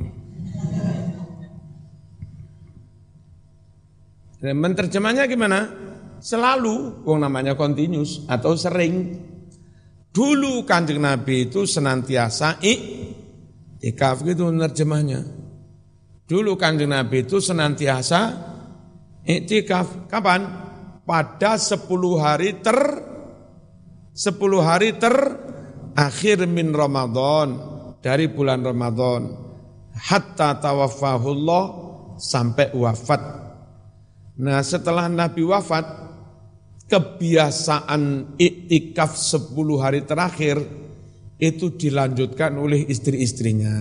Dan 4.42 4.58
menerjemahnya 4.58 5.30
gimana? 5.30 5.70
Selalu, 6.18 7.06
wong 7.06 7.22
namanya 7.22 7.54
continuous 7.54 8.26
atau 8.26 8.58
sering. 8.58 9.14
Dulu 10.10 10.66
kanjeng 10.66 10.98
Nabi 10.98 11.46
itu 11.46 11.70
senantiasa 11.70 12.58
i, 12.66 12.74
ikaf 13.86 14.26
gitu 14.26 14.50
menerjemahnya. 14.50 15.22
Dulu 16.26 16.58
kanjeng 16.58 16.90
Nabi 16.90 17.22
itu 17.22 17.38
senantiasa 17.38 18.50
Iktikaf 19.22 20.10
kapan? 20.10 20.71
Pada 21.12 21.60
10 21.60 21.92
hari 22.24 22.64
ter 22.64 22.80
10 24.16 24.32
hari 24.64 24.96
ter 24.96 25.12
akhir 25.92 26.48
min 26.48 26.72
Ramadan 26.72 27.60
dari 28.00 28.32
bulan 28.32 28.64
Ramadan 28.64 29.28
hatta 29.92 30.56
tawaffahullah 30.64 31.64
sampai 32.16 32.72
wafat. 32.72 33.22
Nah, 34.40 34.64
setelah 34.64 35.12
Nabi 35.12 35.44
wafat 35.44 35.84
kebiasaan 36.88 38.36
iktikaf 38.40 39.12
10 39.12 39.52
hari 39.84 40.08
terakhir 40.08 40.64
itu 41.44 41.76
dilanjutkan 41.76 42.56
oleh 42.56 42.88
istri-istrinya. 42.88 43.76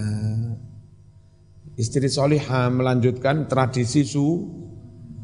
Istri 1.78 2.10
solihah 2.10 2.74
melanjutkan 2.74 3.46
tradisi 3.46 4.02
su 4.02 4.26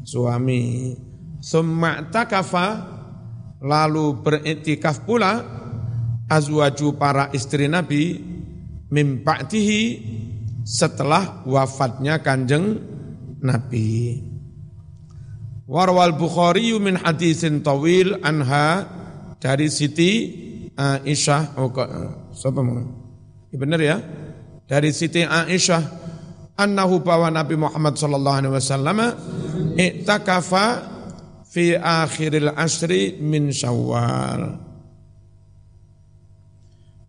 suami. 0.07 0.63
Summa 1.37 2.09
takafa 2.09 2.97
lalu 3.61 4.21
beriktikaf 4.21 5.05
pula 5.05 5.41
azwaju 6.27 6.97
para 6.97 7.29
istri 7.33 7.69
Nabi 7.69 8.19
mimpaktihi 8.89 9.81
setelah 10.67 11.45
wafatnya 11.47 12.19
kanjeng 12.19 12.81
Nabi. 13.39 14.19
Warwal 15.67 16.15
Bukhari 16.15 16.71
min 16.79 16.95
hadisin 16.99 17.59
tawil 17.59 18.19
anha 18.23 18.87
dari 19.39 19.67
Siti 19.67 20.11
Aisyah. 20.73 21.59
Oh, 21.59 21.71
siapa 22.31 22.63
mau? 22.63 22.79
Ya, 23.51 23.57
benar 23.59 23.79
ya? 23.83 23.97
Dari 24.67 24.91
Siti 24.95 25.23
Aisyah 25.23 25.83
annahu 26.57 27.03
bahwa 27.03 27.29
Nabi 27.31 27.55
Muhammad 27.59 27.95
sallallahu 27.99 28.37
alaihi 28.41 28.53
wasallam 28.55 28.97
i'takafa 29.77 30.96
fi 31.47 31.75
akhiril 31.79 32.51
asri 32.53 33.15
min 33.17 33.49
Syawal. 33.49 34.59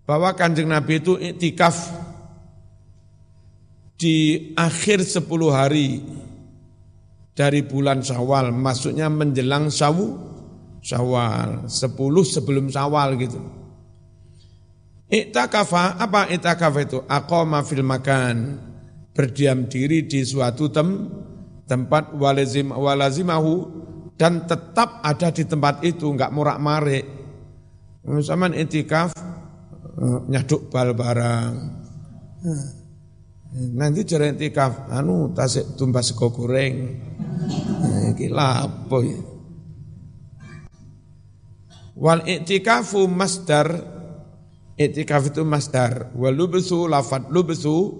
Bahwa 0.09 0.31
Kanjeng 0.33 0.73
Nabi 0.73 1.05
itu 1.05 1.21
iktikaf 1.21 1.77
di 3.99 4.49
akhir 4.57 5.05
10 5.05 5.29
hari 5.53 6.01
dari 7.37 7.61
bulan 7.67 8.01
Syawal, 8.01 8.55
maksudnya 8.55 9.13
menjelang 9.13 9.69
Syawu, 9.69 10.17
Syawal, 10.81 11.69
10 11.69 11.93
sebelum 12.25 12.73
Syawal 12.73 13.21
gitu. 13.21 13.39
Iktakafa, 15.09 16.01
apa 16.01 16.29
iktakafa 16.33 16.81
itu? 16.85 16.99
Aqama 17.05 17.65
fil 17.65 17.85
makan, 17.85 18.61
berdiam 19.13 19.69
diri 19.69 20.05
di 20.09 20.25
suatu 20.25 20.73
tem, 20.73 21.09
tempat 21.69 22.17
walazim 22.17 22.73
walazimahu 22.73 23.53
dan 24.19 24.45
tetap 24.51 24.99
ada 25.07 25.31
di 25.31 25.47
tempat 25.47 25.87
itu 25.87 26.11
nggak 26.11 26.35
murak 26.35 26.59
marik. 26.59 27.07
Zaman 28.03 28.53
itikaf 28.59 29.15
eh, 29.15 30.19
nyaduk 30.27 30.69
bal 30.69 30.93
barang. 30.93 31.55
Nanti 33.79 34.05
cara 34.05 34.29
itikaf 34.35 34.91
anu 34.91 35.31
tasik 35.33 35.79
tumbas 35.79 36.11
sego 36.11 36.35
goreng. 36.35 36.75
Iki 38.13 38.29
apa 38.35 38.97
ya? 39.07 39.21
Wal 41.99 42.23
itikafu 42.27 43.11
masdar 43.11 43.99
Itikaf 44.79 45.35
itu 45.35 45.43
masdar 45.43 46.15
Walubsu 46.15 46.87
lafad 46.87 47.27
lubsu 47.35 47.91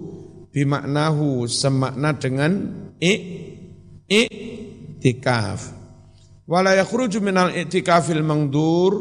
bimaknahu 0.55 1.43
semakna 1.43 2.15
dengan 2.15 2.71
i 3.03 3.13
i'tikaf 4.07 5.78
wala 6.49 6.73
yakhruju 6.73 7.21
minal 7.21 7.53
i'tikafil 7.53 8.25
mangdur 8.25 8.91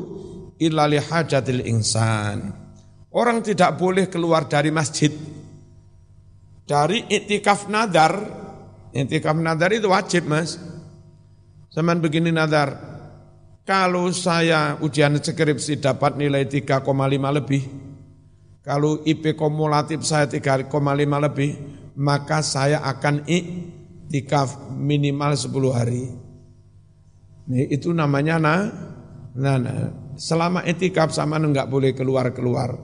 illa 0.61 0.85
li 0.85 1.01
hajatil 1.01 1.65
insan. 1.65 2.53
Orang 3.09 3.41
tidak 3.41 3.81
boleh 3.81 4.13
keluar 4.13 4.45
dari 4.45 4.69
masjid. 4.69 5.09
Dari 6.69 7.09
i'tikaf 7.09 7.73
nadar. 7.73 8.13
I'tikaf 8.93 9.33
nadar 9.41 9.73
itu 9.73 9.89
wajib 9.89 10.29
Mas. 10.29 10.61
Zaman 11.73 12.05
begini 12.05 12.29
nadar. 12.29 12.77
Kalau 13.65 14.13
saya 14.13 14.77
ujian 14.85 15.17
skripsi 15.17 15.81
dapat 15.81 16.21
nilai 16.21 16.45
3,5 16.45 16.85
lebih. 17.33 17.63
Kalau 18.61 19.01
IP 19.09 19.33
kumulatif 19.33 20.05
saya 20.05 20.29
3,5 20.29 20.69
lebih, 21.25 21.51
maka 21.97 22.45
saya 22.45 22.85
akan 22.85 23.25
iktikaf 23.25 24.73
minimal 24.77 25.33
10 25.33 25.73
hari. 25.73 26.28
Itu 27.49 27.97
namanya 27.97 28.37
nah, 28.37 28.61
nah, 29.33 29.57
nah. 29.57 29.89
selama 30.21 30.61
itikaf 30.69 31.17
sama 31.17 31.41
enggak 31.41 31.73
boleh 31.73 31.97
keluar-keluar. 31.97 32.77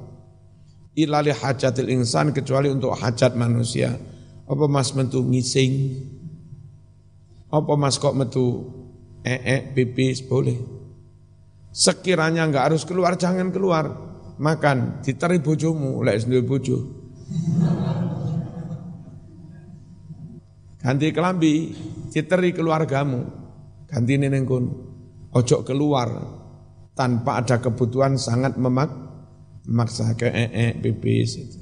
Ilali 0.94 1.34
hajatil 1.34 1.90
insan 1.92 2.32
kecuali 2.32 2.72
untuk 2.72 2.96
hajat 2.96 3.36
manusia. 3.36 3.92
Apa 4.48 4.64
mas 4.64 4.94
mentu 4.96 5.20
ngising? 5.20 5.72
Apa 7.52 7.74
mas 7.76 8.00
kok 8.00 8.16
metu 8.16 8.72
ee 9.20 9.74
pipis 9.74 10.24
boleh. 10.24 10.56
Sekiranya 11.74 12.46
enggak 12.48 12.72
harus 12.72 12.86
keluar 12.88 13.18
jangan 13.20 13.50
keluar 13.52 13.84
makan, 14.38 15.02
diteri 15.04 15.38
bojomu, 15.42 16.00
lek 16.02 16.24
sendiri 16.24 16.42
bojo. 16.46 16.78
Ganti 20.84 21.08
kelambi, 21.16 21.72
diteri 22.12 22.52
keluargamu, 22.52 23.43
ganti 23.88 24.14
neneng 24.18 24.44
kun. 24.44 24.64
Ojo 25.34 25.66
keluar 25.66 26.14
tanpa 26.94 27.42
ada 27.42 27.58
kebutuhan 27.58 28.14
sangat 28.14 28.54
memak 28.54 28.86
memaksa 29.66 30.14
ke 30.14 30.30
ee 30.30 30.78
pipis 30.78 31.30
itu. 31.40 31.58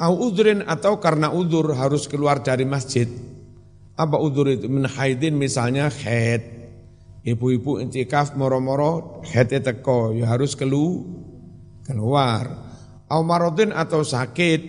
Au 0.00 0.16
udrin 0.18 0.64
atau 0.64 0.98
karena 0.98 1.28
udur 1.30 1.76
harus 1.76 2.08
keluar 2.08 2.40
dari 2.40 2.64
masjid. 2.64 3.06
Apa 3.94 4.16
udur 4.16 4.48
itu? 4.48 4.66
Min 4.66 4.88
haidin 4.88 5.36
misalnya 5.36 5.92
haid. 5.92 6.42
Ibu-ibu 7.22 7.78
intikaf 7.78 8.34
moro-moro 8.34 9.22
hete 9.22 9.62
teko 9.62 10.10
ya 10.16 10.26
harus 10.26 10.58
kelu 10.58 11.06
keluar. 11.86 12.50
Au 13.06 13.20
marodin 13.22 13.70
atau 13.70 14.02
sakit 14.02 14.60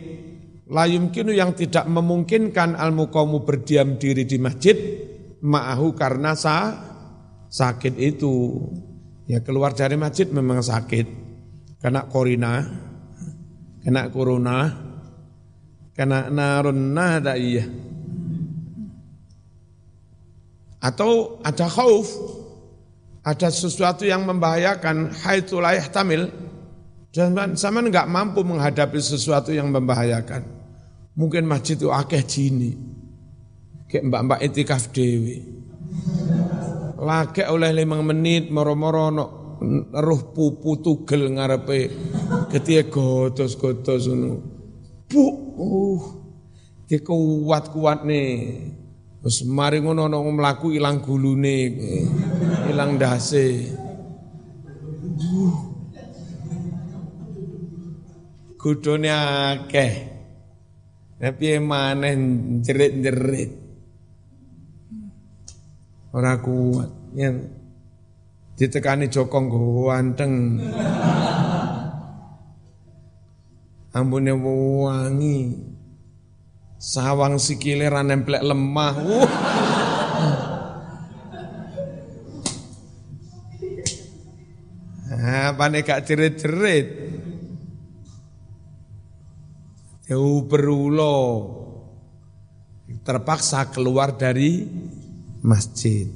la 0.70 0.86
yumkinu 0.86 1.34
yang 1.34 1.58
tidak 1.58 1.88
memungkinkan 1.90 2.78
al 2.78 2.94
muqamu 2.94 3.42
berdiam 3.42 3.98
diri 3.98 4.28
di 4.28 4.38
masjid 4.38 4.76
ma'ahu 5.44 5.92
karena 5.94 6.34
sa 6.34 6.72
sakit 7.52 8.00
itu. 8.00 8.64
Ya 9.28 9.44
keluar 9.44 9.76
dari 9.76 10.00
masjid 10.00 10.28
memang 10.28 10.64
sakit. 10.64 11.08
Kena 11.84 12.08
korina, 12.08 12.64
kena 13.84 14.08
corona, 14.08 14.72
kena 15.96 16.32
narun 16.32 16.96
nada 16.96 17.36
iya. 17.36 17.68
Atau 20.84 21.40
ada 21.44 21.68
khauf, 21.72 22.08
ada 23.24 23.48
sesuatu 23.48 24.04
yang 24.04 24.28
membahayakan 24.28 25.16
haitsu 25.24 25.64
la 25.64 25.80
tamil 25.88 26.28
dan 27.16 27.56
sama 27.56 27.80
enggak 27.80 28.12
mampu 28.12 28.44
menghadapi 28.44 29.00
sesuatu 29.00 29.56
yang 29.56 29.72
membahayakan. 29.72 30.44
Mungkin 31.16 31.48
masjid 31.48 31.80
itu 31.80 31.88
akeh 31.88 32.20
jini. 32.28 32.93
Kayak 33.94 34.10
mbak-mbak 34.10 34.42
itikaf 34.42 34.90
dewi. 34.90 35.38
Lagi 36.98 37.46
oleh 37.46 37.70
lima 37.78 38.02
menit 38.02 38.50
moro-moro 38.50 39.14
no 39.14 39.26
roh 39.94 40.34
pupu 40.34 40.82
tugel 40.82 41.30
ngarepe 41.30 41.94
ketika 42.50 42.90
gotos-gotos 42.90 44.10
ngono. 44.10 44.42
Bu, 45.06 45.26
uh, 45.62 46.04
dia 46.90 47.06
kuat-kuat 47.06 48.02
nih. 48.10 48.34
Terus 49.22 49.46
mari 49.46 49.78
ngono 49.78 50.10
ono 50.10 50.26
mlaku 50.26 50.74
ilang 50.74 50.98
gulune, 50.98 51.60
ilang 52.74 52.98
dase. 52.98 53.78
Kudune 58.58 59.10
akeh. 59.14 59.94
Tapi 61.22 61.46
maneh 61.62 62.18
jerit-jerit. 62.66 63.63
Ora 66.14 66.38
kuat. 66.38 66.90
Ya. 67.18 67.34
Ditekani 68.54 69.10
Joko 69.10 69.42
ganteng. 69.90 70.62
Ambune 73.98 74.34
wangi 74.34 75.58
sawang 76.78 77.42
sikile 77.42 77.90
ra 77.90 78.06
nemplek 78.06 78.46
lemah. 78.46 78.96
Uh. 79.02 79.26
Apa 85.24 85.70
nih 85.70 85.86
gak 85.88 86.04
cerit-cerit? 86.10 86.88
Jauh 90.10 90.44
berulo. 90.44 91.18
Terpaksa 93.04 93.72
keluar 93.72 94.16
dari 94.20 94.68
masjid. 95.44 96.08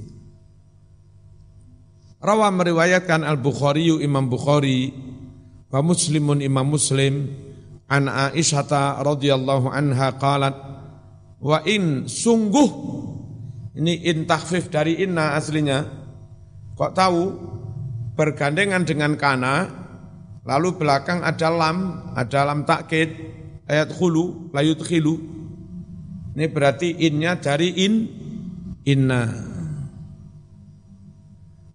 Rawa 2.17 2.49
meriwayatkan 2.49 3.21
Al-Bukhari 3.21 3.93
Imam 4.01 4.25
Bukhari 4.25 4.89
wa 5.69 5.83
Muslimun 5.83 6.41
Imam 6.41 6.65
Muslim. 6.65 7.45
An 7.87 8.11
Aisyah 8.11 8.99
radhiyallahu 8.99 9.71
anha 9.71 10.11
qalat 10.19 10.55
wa 11.39 11.63
in 11.63 12.03
sungguh 12.03 12.67
ini 13.79 14.11
in 14.11 14.27
takhfif 14.27 14.67
dari 14.67 14.99
inna 14.99 15.37
aslinya 15.39 15.85
kok 16.75 16.91
tahu? 16.97 17.23
Bergandengan 18.17 18.81
dengan 18.81 19.13
kana 19.13 19.69
lalu 20.41 20.73
belakang 20.73 21.21
ada 21.21 21.53
lam 21.53 22.09
ada 22.17 22.49
lam 22.49 22.65
takkid 22.65 23.13
ayat 23.69 23.93
khulu 23.93 24.49
layut 24.57 24.81
khilu 24.81 25.21
ini 26.33 26.49
berarti 26.49 26.97
innya 26.97 27.37
dari 27.37 27.77
in 27.77 27.93
inna. 28.88 29.28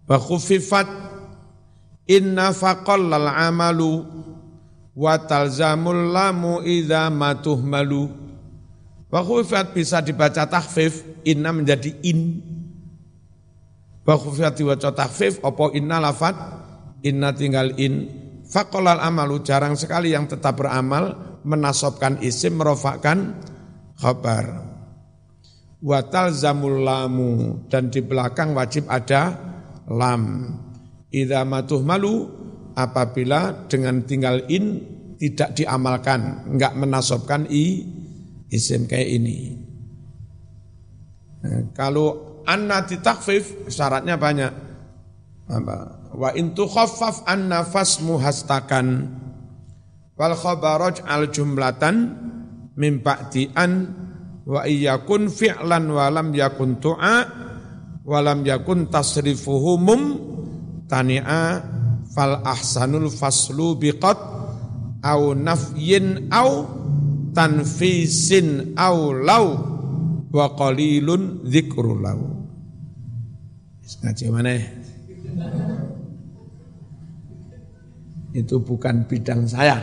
Wa 0.09 0.17
khuffifat. 0.17 0.89
Inna 2.09 2.49
faqallal 2.51 3.29
amalu. 3.29 4.01
Wa 4.97 5.21
talzamul 5.21 6.13
lamu 6.13 6.61
idza 6.61 7.09
matuhmalu 7.09 8.05
wa 9.13 9.21
bisa 9.69 10.01
dibaca 10.01 10.49
takhfif. 10.49 11.05
Inna 11.29 11.53
menjadi 11.53 12.01
in. 12.01 12.41
Wa 14.03 14.19
khufat 14.19 14.59
diwaca 14.59 14.91
takhfif 14.91 15.39
apa 15.39 15.71
inna 15.77 16.01
lafat 16.01 16.35
inna 17.05 17.31
tinggal 17.31 17.77
in. 17.79 18.09
Faqalal 18.43 18.99
amalu 18.99 19.39
jarang 19.41 19.79
sekali 19.79 20.11
yang 20.11 20.27
tetap 20.27 20.59
beramal 20.59 21.39
menasobkan 21.47 22.19
isim 22.21 22.59
merofakkan 22.59 23.39
khabar 23.97 24.72
wa 25.83 25.99
talzamul 26.07 26.79
lamu 26.79 27.31
dan 27.67 27.91
di 27.91 27.99
belakang 27.99 28.55
wajib 28.55 28.87
ada 28.87 29.35
lam 29.91 30.55
idza 31.11 31.43
matuhmalu 31.43 32.31
apabila 32.73 33.67
dengan 33.67 34.01
tinggal 34.07 34.47
in 34.49 34.93
tidak 35.19 35.55
diamalkan, 35.55 36.51
enggak 36.51 36.75
menasobkan 36.75 37.47
i 37.47 37.85
isim 38.51 38.89
kayak 38.89 39.07
ini. 39.07 39.55
Nah, 41.43 41.71
kalau 41.71 42.41
anna 42.43 42.83
ditakfif 42.83 43.71
syaratnya 43.71 44.19
banyak. 44.19 44.51
Apa? 45.47 45.77
Wa 46.11 46.29
in 46.35 46.51
tukhaffaf 46.51 47.23
an 47.23 47.51
nafas 47.51 48.03
muhastakan 48.03 49.15
wal 50.19 50.35
khabaraj 50.35 51.03
al 51.07 51.31
jumlatan 51.31 51.95
min 52.75 52.99
ba'di 52.99 53.49
an 53.55 54.02
wa 54.43 54.67
iyakun 54.67 55.31
fi'lan 55.31 55.87
wa 55.87 56.11
lam 56.11 56.35
yakun 56.35 56.79
tu'a 56.83 57.17
wa 58.03 58.19
lam 58.19 58.43
yakun 58.43 58.91
tasrifuhu 58.91 59.79
mum 59.79 60.01
tani'a 60.87 61.63
fal 62.11 62.43
ahsanul 62.43 63.07
faslu 63.07 63.79
biqat 63.79 64.19
au 65.03 65.31
nafyin 65.35 66.27
au 66.31 66.67
tanfisin 67.31 68.77
au 68.77 69.15
lau 69.15 69.47
wa 70.33 70.45
qalilun 70.57 71.45
dzikru 71.45 71.93
lau. 72.01 72.21
Ngaji 74.03 74.25
mana? 74.33 74.57
Itu 78.33 78.65
bukan 78.65 79.05
bidang 79.05 79.45
saya. 79.45 79.77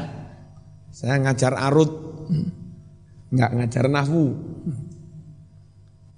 Saya 0.91 1.23
ngajar 1.23 1.55
arut 1.55 1.93
enggak 3.31 3.51
ngajar 3.57 3.87
nahwu 3.87 4.35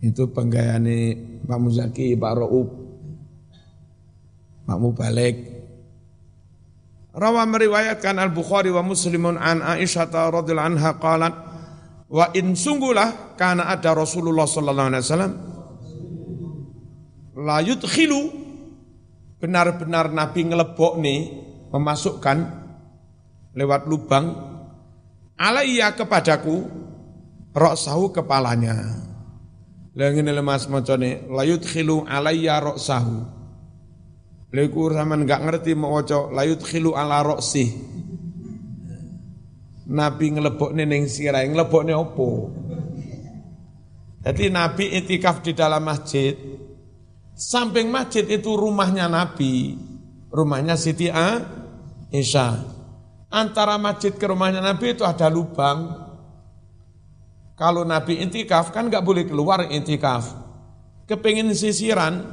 itu 0.02 0.26
penggayane 0.34 1.14
Pak 1.46 1.58
Muzaki, 1.62 2.18
Pak 2.18 2.32
Ra'ub, 2.34 2.68
Pak 4.66 4.78
Mubalik, 4.82 5.36
Rawa 7.12 7.44
meriwayatkan 7.44 8.16
Al-Bukhari 8.16 8.72
wa 8.72 8.80
Muslimun 8.80 9.36
an 9.36 9.60
Aisyah 9.60 10.08
radhiyallahu 10.08 10.70
anha 10.80 10.96
qalat 10.96 11.34
wa 12.08 12.32
in 12.32 12.56
sungguhlah 12.56 13.36
karena 13.36 13.68
ada 13.68 13.92
Rasulullah 13.92 14.48
sallallahu 14.48 14.88
alaihi 14.88 15.04
wasallam 15.04 15.32
la 17.36 17.58
yudkhilu. 17.60 18.40
Benar-benar 19.42 20.14
Nabi 20.14 20.46
ngelebok 20.46 21.02
nih 21.02 21.20
memasukkan 21.74 22.38
lewat 23.58 23.90
lubang 23.90 24.38
alaiya 25.34 25.98
kepadaku 25.98 26.62
roksahu 27.52 28.12
kepalanya. 28.16 28.76
Lah 29.92 30.08
ngene 30.08 30.32
lemas 30.32 30.66
macane 30.72 31.28
la 31.28 31.44
yudkhilu 31.44 32.08
alaiya 32.08 32.60
roksahu 32.64 33.42
Leku 34.52 34.92
zaman 34.92 35.24
nggak 35.24 35.42
ngerti 35.48 35.72
mau 35.72 35.96
layut 36.28 36.60
khilu 36.60 36.92
ala 36.92 37.24
roksi. 37.24 37.72
Nabi 39.88 40.36
ngelebok 40.36 40.76
neneng 40.76 41.08
sirai 41.08 41.48
ngelebok 41.48 41.88
opo. 41.96 42.52
Jadi 44.22 44.52
Nabi 44.52 44.92
itikaf 44.92 45.40
di 45.40 45.56
dalam 45.56 45.80
masjid. 45.82 46.36
Samping 47.32 47.88
masjid 47.88 48.28
itu 48.28 48.52
rumahnya 48.54 49.08
Nabi, 49.08 49.74
rumahnya 50.28 50.76
Siti 50.76 51.08
A, 51.08 51.40
Isya. 52.12 52.60
Antara 53.32 53.80
masjid 53.80 54.12
ke 54.12 54.28
rumahnya 54.28 54.60
Nabi 54.60 54.92
itu 54.92 55.02
ada 55.02 55.32
lubang. 55.32 56.01
Kalau 57.52 57.84
Nabi 57.84 58.18
intikaf 58.24 58.72
kan 58.72 58.88
nggak 58.88 59.04
boleh 59.04 59.24
keluar 59.28 59.68
intikaf. 59.68 60.32
Kepingin 61.04 61.52
sisiran, 61.52 62.24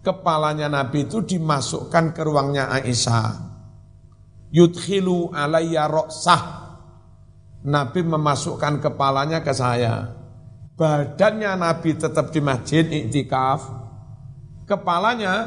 kepalanya 0.00 0.70
Nabi 0.70 1.04
itu 1.04 1.20
dimasukkan 1.20 2.16
ke 2.16 2.22
ruangnya 2.24 2.72
Aisyah. 2.72 3.28
Yudhilu 4.54 5.34
alayya 5.34 5.90
roksah. 5.90 6.42
Nabi 7.66 8.00
memasukkan 8.06 8.78
kepalanya 8.78 9.42
ke 9.42 9.50
saya. 9.50 10.06
Badannya 10.78 11.52
Nabi 11.58 11.98
tetap 11.98 12.30
di 12.30 12.40
masjid 12.40 12.84
iktikaf. 12.86 13.84
kepalanya 14.66 15.46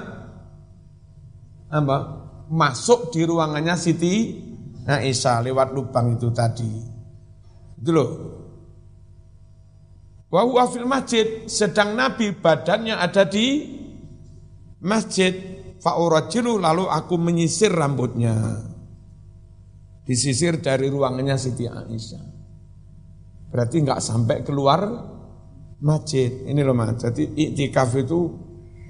apa? 1.70 1.98
masuk 2.50 3.14
di 3.14 3.28
ruangannya 3.28 3.78
Siti 3.78 4.42
Aisyah 4.90 5.46
lewat 5.46 5.70
lubang 5.70 6.18
itu 6.18 6.34
tadi. 6.34 6.72
Itu 7.78 7.92
loh. 7.94 8.10
Wa 10.30 10.46
huwa 10.46 10.70
fil 10.70 10.86
masjid, 10.86 11.50
sedang 11.50 11.98
Nabi 11.98 12.38
badannya 12.38 12.94
ada 12.94 13.26
di 13.26 13.66
masjid. 14.86 15.58
Fa'urajilu 15.80 16.60
lalu 16.60 16.86
aku 16.86 17.16
menyisir 17.18 17.72
rambutnya. 17.72 18.36
Disisir 20.06 20.60
dari 20.60 20.92
ruangannya 20.92 21.40
Siti 21.40 21.66
Aisyah. 21.66 22.26
Berarti 23.50 23.76
enggak 23.82 24.04
sampai 24.04 24.46
keluar 24.46 24.86
masjid. 25.82 26.46
Ini 26.46 26.62
loh 26.62 26.76
mas. 26.78 27.00
Jadi 27.02 27.34
iktikaf 27.34 27.96
itu 27.98 28.20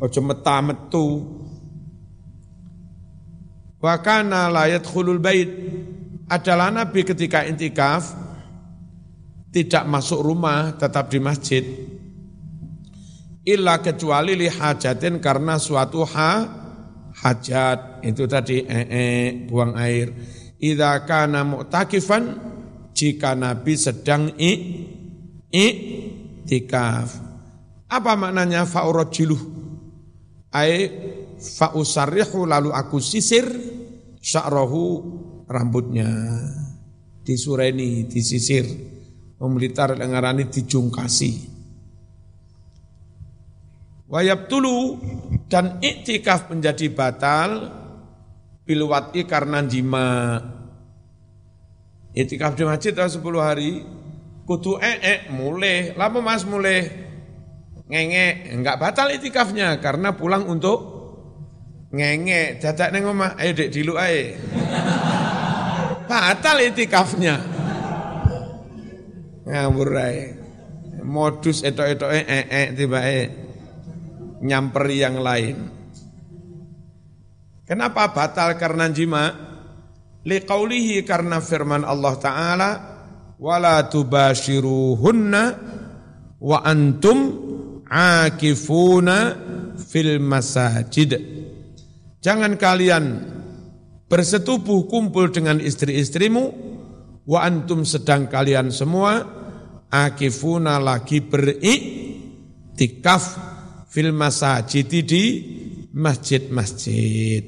ojo 0.02 0.20
meta 0.26 0.60
metu. 0.60 1.08
Wa 3.80 3.96
kana 4.04 4.52
la 4.52 4.68
yadkhulul 4.68 5.22
bait. 5.22 5.50
Adalah 6.30 6.70
Nabi 6.70 7.02
ketika 7.08 7.48
intikaf 7.48 8.14
tidak 9.50 9.84
masuk 9.90 10.22
rumah, 10.22 10.78
tetap 10.78 11.10
di 11.10 11.20
masjid. 11.22 11.66
Illa 13.46 13.82
kecuali 13.82 14.38
li 14.38 14.46
hajatin 14.46 15.18
karena 15.18 15.58
suatu 15.58 16.06
ha, 16.06 16.32
hajat 17.18 18.06
itu 18.06 18.24
tadi 18.30 18.62
ee, 18.62 18.86
-e, 18.86 19.06
buang 19.50 19.74
air. 19.74 20.14
Idza 20.60 21.08
kana 21.08 21.42
mu'takifan 21.48 22.24
jika 22.94 23.34
Nabi 23.34 23.74
sedang 23.80 24.36
i 24.38 24.52
i 25.50 25.68
tikaf. 26.46 27.10
Apa 27.90 28.14
maknanya 28.14 28.70
fa'urajiluh? 28.70 29.42
Ai 30.54 30.90
fa'usarrihu 31.40 32.46
lalu 32.46 32.70
aku 32.70 33.02
sisir 33.02 33.50
sya'rahu 34.22 34.84
rambutnya. 35.50 36.12
Disureni, 37.26 38.06
disisir. 38.06 38.66
Memelitar 39.40 39.96
lengarani 39.96 40.52
dijungkasi. 40.52 41.60
Wayab 44.10 44.52
tulu 44.52 45.00
dan 45.48 45.80
iktikaf 45.80 46.52
menjadi 46.52 46.92
batal 46.92 47.72
bilwati 48.68 49.24
karena 49.24 49.64
jima. 49.64 50.42
Iktikaf 52.12 52.58
di 52.60 52.66
masjid 52.66 52.92
10 52.92 53.16
hari 53.40 53.86
kudu 54.50 54.82
ee 54.82 55.30
mulai 55.30 55.94
lama 55.94 56.26
mas 56.26 56.42
mulai 56.42 56.90
ngenge 57.86 58.50
enggak 58.50 58.82
batal 58.82 59.14
itikafnya 59.14 59.78
karena 59.78 60.18
pulang 60.18 60.50
untuk 60.50 60.80
ngenge 61.94 62.58
dadak 62.58 62.90
neng 62.90 63.14
omah 63.14 63.38
ayo 63.38 63.54
dek 63.54 63.70
dilu 63.70 63.94
ae. 63.96 64.34
Batal 66.10 66.66
itikafnya 66.66 67.59
ngawur 69.50 69.92
ae. 69.98 70.22
Modus 71.02 71.66
etok-etok 71.66 72.12
ee 72.14 72.44
-e, 72.46 72.62
tiba 72.78 73.02
-e, 73.02 73.22
nyamperi 74.46 75.02
yang 75.02 75.18
lain. 75.18 75.58
Kenapa 77.66 78.14
batal? 78.14 78.58
Karena 78.62 78.90
jima. 78.90 79.30
Liqaulihi 80.26 81.02
karena 81.08 81.40
firman 81.40 81.88
Allah 81.88 82.14
taala 82.20 82.70
wala 83.40 83.88
tubashiruhunna 83.88 85.44
wa 86.44 86.58
antum 86.62 87.18
akifuna 87.88 89.18
fil 89.80 90.20
masajid. 90.20 91.16
Jangan 92.20 92.60
kalian 92.60 93.06
bersetubuh 94.12 94.92
kumpul 94.92 95.32
dengan 95.32 95.64
istri-istrimu 95.64 96.44
wa 97.30 97.40
antum 97.46 97.88
sedang 97.88 98.28
kalian 98.28 98.74
semua 98.76 99.39
akifuna 99.90 100.78
lagi 100.78 101.22
beriktikaf 101.26 103.24
fil 103.90 104.14
masajid 104.14 104.90
di 104.90 105.26
masjid-masjid. 105.94 107.44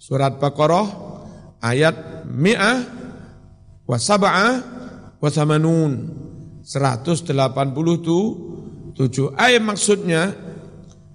Surat 0.00 0.40
Baqarah 0.40 0.88
ayat 1.64 2.28
mi'ah 2.28 2.80
wa 3.84 3.96
sab'ah 3.96 4.60
wasamanun 5.20 5.92
187 6.64 7.32
ayat 9.36 9.62
maksudnya 9.64 10.32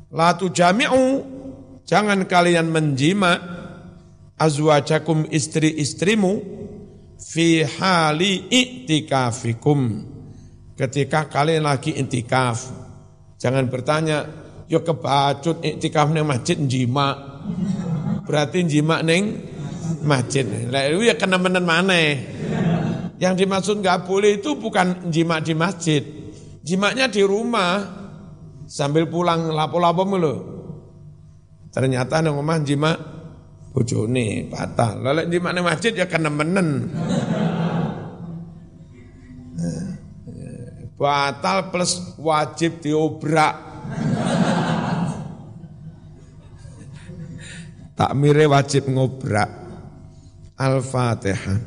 la 0.09 0.33
tujami'u 0.33 1.05
jangan 1.85 2.25
kalian 2.25 2.69
menjima 2.69 3.37
azwajakum 4.37 5.29
istri-istrimu 5.29 6.41
fi 7.17 7.65
hali 7.65 8.49
i'tikafikum 8.49 9.79
ketika 10.79 11.27
kalian 11.27 11.67
lagi 11.67 11.91
intikaf 11.99 12.71
jangan 13.35 13.67
bertanya 13.67 14.23
yo 14.71 14.79
kebacut 14.79 15.59
iktikaf 15.59 16.07
neng 16.15 16.23
masjid 16.23 16.55
jima 16.55 17.19
berarti 18.23 18.63
jima 18.63 19.03
neng 19.03 19.49
masjid. 20.03 20.45
Lah 20.45 20.91
ya 20.93 21.15
kena 21.17 21.41
menen 21.41 21.65
mana 21.65 21.97
yang 23.19 23.33
dimaksud 23.35 23.81
nggak 23.81 24.05
boleh 24.05 24.39
itu 24.39 24.55
bukan 24.55 25.09
jima 25.11 25.41
di 25.41 25.53
masjid, 25.57 26.03
jimaknya 26.63 27.09
di 27.09 27.21
rumah. 27.25 27.97
Sambil 28.69 29.09
pulang 29.09 29.49
lapo-lapo 29.49 30.05
mulu. 30.05 30.35
Ternyata 31.73 32.21
nang 32.21 32.37
omah 32.37 32.61
jima 32.61 32.93
bojone 33.73 34.45
batal. 34.45 35.01
Lalu 35.01 35.25
jima 35.25 35.49
di 35.49 35.61
masjid 35.65 35.89
ya 35.89 36.05
kena 36.05 36.29
Batal 40.99 41.71
plus 41.71 42.19
wajib 42.19 42.83
diobrak. 42.83 43.55
Takmire 47.95 48.43
wajib 48.51 48.91
ngobrak. 48.91 49.47
Al-Fatihah. 50.59 51.59